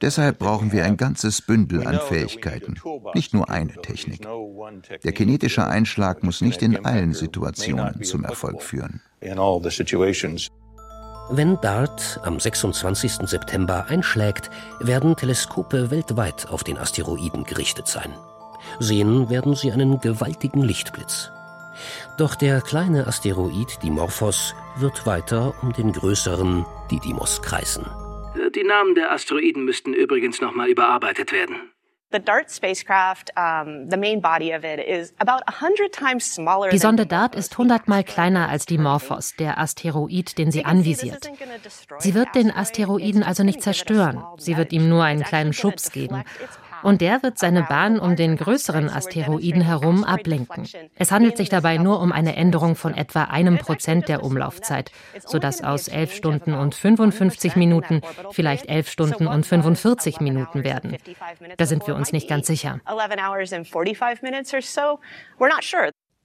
Deshalb 0.00 0.38
brauchen 0.38 0.72
wir 0.72 0.84
ein 0.84 0.96
ganzes 0.96 1.42
Bündel 1.42 1.86
an 1.86 1.98
Fähigkeiten, 2.00 2.74
nicht 3.14 3.34
nur 3.34 3.50
eine 3.50 3.74
Technik. 3.74 4.26
Der 5.02 5.12
kinetische 5.12 5.66
Einschlag 5.66 6.22
muss 6.22 6.40
nicht 6.40 6.62
in 6.62 6.84
allen 6.84 7.12
Situationen 7.14 8.02
zum 8.02 8.24
Erfolg 8.24 8.62
führen. 8.62 9.00
Wenn 11.30 11.60
DART 11.60 12.20
am 12.24 12.38
26. 12.38 13.12
September 13.28 13.86
einschlägt, 13.86 14.50
werden 14.80 15.16
Teleskope 15.16 15.90
weltweit 15.90 16.48
auf 16.48 16.64
den 16.64 16.76
Asteroiden 16.78 17.44
gerichtet 17.44 17.86
sein. 17.86 18.12
Sehen 18.80 19.30
werden 19.30 19.54
sie 19.54 19.72
einen 19.72 20.00
gewaltigen 20.00 20.62
Lichtblitz. 20.62 21.30
Doch 22.18 22.34
der 22.34 22.60
kleine 22.60 23.06
Asteroid 23.06 23.82
Dimorphos 23.82 24.54
wird 24.76 25.06
weiter 25.06 25.54
um 25.62 25.72
den 25.72 25.92
größeren 25.92 26.66
Didymos 26.90 27.40
kreisen. 27.40 27.86
Die 28.54 28.64
Namen 28.64 28.94
der 28.94 29.12
Asteroiden 29.12 29.64
müssten 29.64 29.94
übrigens 29.94 30.42
nochmal 30.42 30.68
überarbeitet 30.68 31.32
werden. 31.32 31.72
Die 36.70 36.78
Sonde 36.78 37.06
DART 37.06 37.34
ist 37.34 37.56
hundertmal 37.56 38.04
kleiner 38.04 38.48
als 38.50 38.66
Dimorphos, 38.66 39.34
der 39.36 39.58
Asteroid, 39.58 40.36
den 40.36 40.50
sie 40.50 40.66
anvisiert. 40.66 41.30
Sie 41.98 42.14
wird 42.14 42.34
den 42.34 42.50
Asteroiden 42.50 43.22
also 43.22 43.42
nicht 43.42 43.62
zerstören. 43.62 44.22
Sie 44.36 44.58
wird 44.58 44.72
ihm 44.72 44.90
nur 44.90 45.04
einen 45.04 45.22
kleinen 45.22 45.54
Schubs 45.54 45.90
geben 45.90 46.22
und 46.82 47.00
der 47.00 47.22
wird 47.22 47.38
seine 47.38 47.62
Bahn 47.62 47.98
um 47.98 48.16
den 48.16 48.36
größeren 48.36 48.88
Asteroiden 48.88 49.62
herum 49.62 50.04
ablenken. 50.04 50.68
Es 50.96 51.10
handelt 51.10 51.36
sich 51.36 51.48
dabei 51.48 51.78
nur 51.78 52.00
um 52.00 52.12
eine 52.12 52.36
Änderung 52.36 52.76
von 52.76 52.94
etwa 52.94 53.24
einem 53.24 53.58
Prozent 53.58 54.08
der 54.08 54.22
Umlaufzeit, 54.22 54.90
sodass 55.24 55.62
aus 55.62 55.88
11 55.88 56.14
Stunden 56.14 56.54
und 56.54 56.74
55 56.74 57.56
Minuten 57.56 58.02
vielleicht 58.32 58.68
11 58.68 58.90
Stunden 58.90 59.26
und 59.26 59.46
45 59.46 60.20
Minuten 60.20 60.64
werden. 60.64 60.96
Da 61.56 61.66
sind 61.66 61.86
wir 61.86 61.94
uns 61.94 62.12
nicht 62.12 62.28
ganz 62.28 62.46
sicher. 62.46 62.80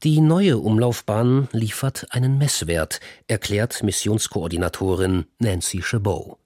Die 0.03 0.21
neue 0.21 0.59
Umlaufbahn 0.59 1.49
liefert 1.53 2.05
einen 2.11 2.37
Messwert, 2.37 2.99
erklärt 3.27 3.81
Missionskoordinatorin 3.81 5.25
Nancy 5.39 5.81
Chabot. 5.81 6.37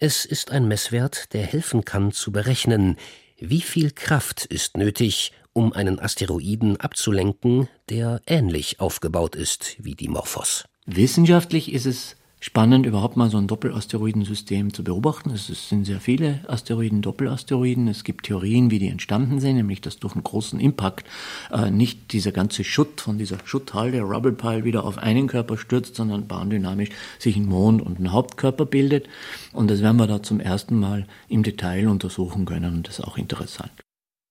Es 0.00 0.24
ist 0.24 0.50
ein 0.50 0.66
Messwert, 0.66 1.32
der 1.32 1.44
helfen 1.44 1.84
kann 1.84 2.10
zu 2.10 2.32
berechnen, 2.32 2.96
wie 3.44 3.60
viel 3.60 3.90
Kraft 3.90 4.46
ist 4.46 4.76
nötig, 4.76 5.32
um 5.52 5.72
einen 5.72 5.98
Asteroiden 5.98 6.78
abzulenken, 6.78 7.68
der 7.88 8.22
ähnlich 8.26 8.78
aufgebaut 8.78 9.34
ist 9.34 9.76
wie 9.78 9.96
die 9.96 10.08
Morphos? 10.08 10.64
Wissenschaftlich 10.86 11.72
ist 11.72 11.86
es 11.86 12.16
spannend, 12.42 12.86
überhaupt 12.86 13.16
mal 13.16 13.30
so 13.30 13.38
ein 13.38 13.46
Doppelasteroidensystem 13.46 14.74
zu 14.74 14.82
beobachten. 14.82 15.30
Es 15.30 15.46
sind 15.46 15.84
sehr 15.84 16.00
viele 16.00 16.40
Asteroiden, 16.48 17.00
Doppelasteroiden. 17.00 17.86
Es 17.86 18.02
gibt 18.02 18.26
Theorien, 18.26 18.72
wie 18.72 18.80
die 18.80 18.88
entstanden 18.88 19.38
sind, 19.38 19.54
nämlich 19.54 19.80
dass 19.80 20.00
durch 20.00 20.14
einen 20.14 20.24
großen 20.24 20.58
Impact 20.58 21.06
äh, 21.52 21.70
nicht 21.70 22.12
dieser 22.12 22.32
ganze 22.32 22.64
Schutt 22.64 23.00
von 23.00 23.16
dieser 23.16 23.38
Schutthalde, 23.44 24.00
Rubble 24.00 24.32
Pile, 24.32 24.64
wieder 24.64 24.84
auf 24.84 24.98
einen 24.98 25.28
Körper 25.28 25.56
stürzt, 25.56 25.94
sondern 25.94 26.26
bahndynamisch 26.26 26.90
sich 27.20 27.36
ein 27.36 27.46
Mond 27.46 27.80
und 27.80 28.00
ein 28.00 28.10
Hauptkörper 28.10 28.66
bildet. 28.66 29.08
Und 29.52 29.70
das 29.70 29.80
werden 29.80 29.98
wir 29.98 30.08
da 30.08 30.20
zum 30.20 30.40
ersten 30.40 30.80
Mal 30.80 31.06
im 31.28 31.44
Detail 31.44 31.86
untersuchen 31.86 32.44
können 32.44 32.74
und 32.74 32.88
das 32.88 32.98
ist 32.98 33.04
auch 33.04 33.18
interessant. 33.18 33.70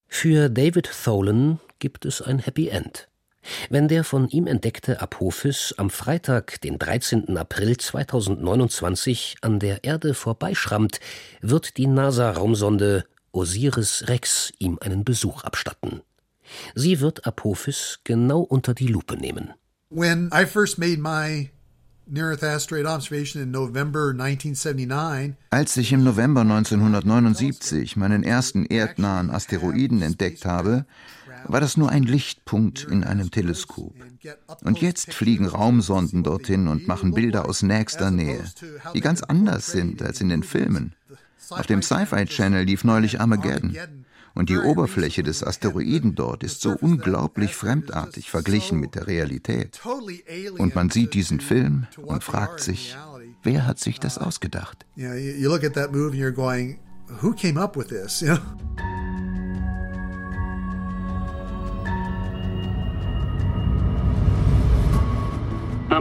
Für 0.06 0.50
David 0.50 0.90
Tholen 1.02 1.60
gibt 1.78 2.04
es 2.04 2.20
ein 2.20 2.40
Happy 2.40 2.68
End. 2.68 3.08
Wenn 3.70 3.88
der 3.88 4.04
von 4.04 4.28
ihm 4.28 4.46
entdeckte 4.46 5.00
Apophis 5.00 5.74
am 5.76 5.90
Freitag, 5.90 6.60
den 6.60 6.78
13. 6.78 7.36
April 7.36 7.76
2029 7.76 9.36
an 9.40 9.58
der 9.58 9.84
Erde 9.84 10.14
vorbeischrammt, 10.14 11.00
wird 11.40 11.76
die 11.76 11.86
NASA-Raumsonde 11.86 13.04
Osiris 13.32 14.04
Rex 14.08 14.52
ihm 14.58 14.78
einen 14.80 15.04
Besuch 15.04 15.44
abstatten. 15.44 16.02
Sie 16.74 17.00
wird 17.00 17.26
Apophis 17.26 18.00
genau 18.04 18.40
unter 18.40 18.74
die 18.74 18.88
Lupe 18.88 19.16
nehmen. 19.16 19.52
When 19.90 20.30
I 20.32 20.46
first 20.46 20.78
made 20.78 20.98
my 20.98 21.50
als 25.50 25.76
ich 25.76 25.92
im 25.92 26.04
November 26.04 26.40
1979 26.40 27.96
meinen 27.96 28.22
ersten 28.24 28.66
erdnahen 28.66 29.30
Asteroiden 29.30 30.02
entdeckt 30.02 30.44
habe, 30.44 30.84
war 31.46 31.60
das 31.60 31.76
nur 31.76 31.90
ein 31.90 32.04
Lichtpunkt 32.04 32.84
in 32.84 33.04
einem 33.04 33.30
Teleskop. 33.30 33.94
Und 34.62 34.80
jetzt 34.80 35.12
fliegen 35.12 35.46
Raumsonden 35.46 36.22
dorthin 36.22 36.68
und 36.68 36.86
machen 36.86 37.12
Bilder 37.12 37.48
aus 37.48 37.62
nächster 37.62 38.10
Nähe, 38.10 38.44
die 38.94 39.00
ganz 39.00 39.22
anders 39.22 39.66
sind 39.66 40.02
als 40.02 40.20
in 40.20 40.28
den 40.28 40.42
Filmen. 40.42 40.94
Auf 41.50 41.66
dem 41.66 41.82
Sci-Fi 41.82 42.26
Channel 42.26 42.64
lief 42.64 42.84
neulich 42.84 43.20
Armageddon. 43.20 43.76
Und 44.34 44.48
die 44.48 44.56
Oberfläche 44.56 45.22
des 45.22 45.44
Asteroiden 45.44 46.14
dort 46.14 46.42
ist 46.42 46.62
so 46.62 46.70
unglaublich 46.70 47.54
fremdartig 47.54 48.30
verglichen 48.30 48.80
mit 48.80 48.94
der 48.94 49.06
Realität. 49.06 49.80
Und 50.56 50.74
man 50.74 50.88
sieht 50.88 51.12
diesen 51.12 51.40
Film 51.40 51.86
und 51.96 52.24
fragt 52.24 52.60
sich, 52.60 52.96
wer 53.42 53.66
hat 53.66 53.78
sich 53.78 54.00
das 54.00 54.16
ausgedacht? 54.16 54.86
Who 57.20 57.32
came 57.32 57.60
up 57.60 57.76
with 57.76 57.88
this? 57.88 58.24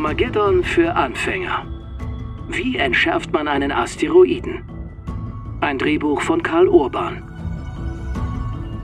Armageddon 0.04 0.64
für 0.64 0.96
Anfänger. 0.96 1.64
Wie 2.48 2.76
entschärft 2.76 3.32
man 3.32 3.48
einen 3.48 3.72
Asteroiden? 3.72 4.64
Ein 5.62 5.78
Drehbuch 5.78 6.22
von 6.22 6.42
Karl 6.42 6.68
Urban. 6.68 7.22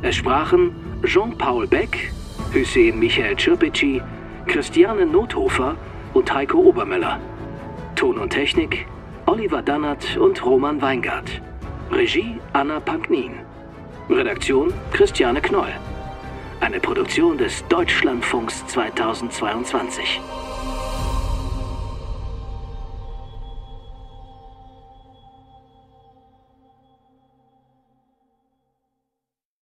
Es 0.03 0.15
sprachen 0.15 0.75
Jean-Paul 1.03 1.65
Beck, 1.65 2.13
Hussein 2.53 2.99
Michael 2.99 3.35
Czirpici, 3.35 3.99
Christiane 4.45 5.07
Nothofer 5.07 5.75
und 6.13 6.31
Heiko 6.31 6.59
Obermöller. 6.59 7.19
Ton 7.95 8.19
und 8.19 8.29
Technik 8.29 8.85
Oliver 9.25 9.63
Dannert 9.63 10.17
und 10.17 10.45
Roman 10.45 10.79
Weingart. 10.83 11.41
Regie 11.91 12.39
Anna 12.53 12.79
Panknin. 12.79 13.31
Redaktion 14.07 14.71
Christiane 14.91 15.41
Knoll. 15.41 15.73
Eine 16.59 16.79
Produktion 16.79 17.39
des 17.39 17.67
Deutschlandfunks 17.69 18.67
2022. 18.67 20.21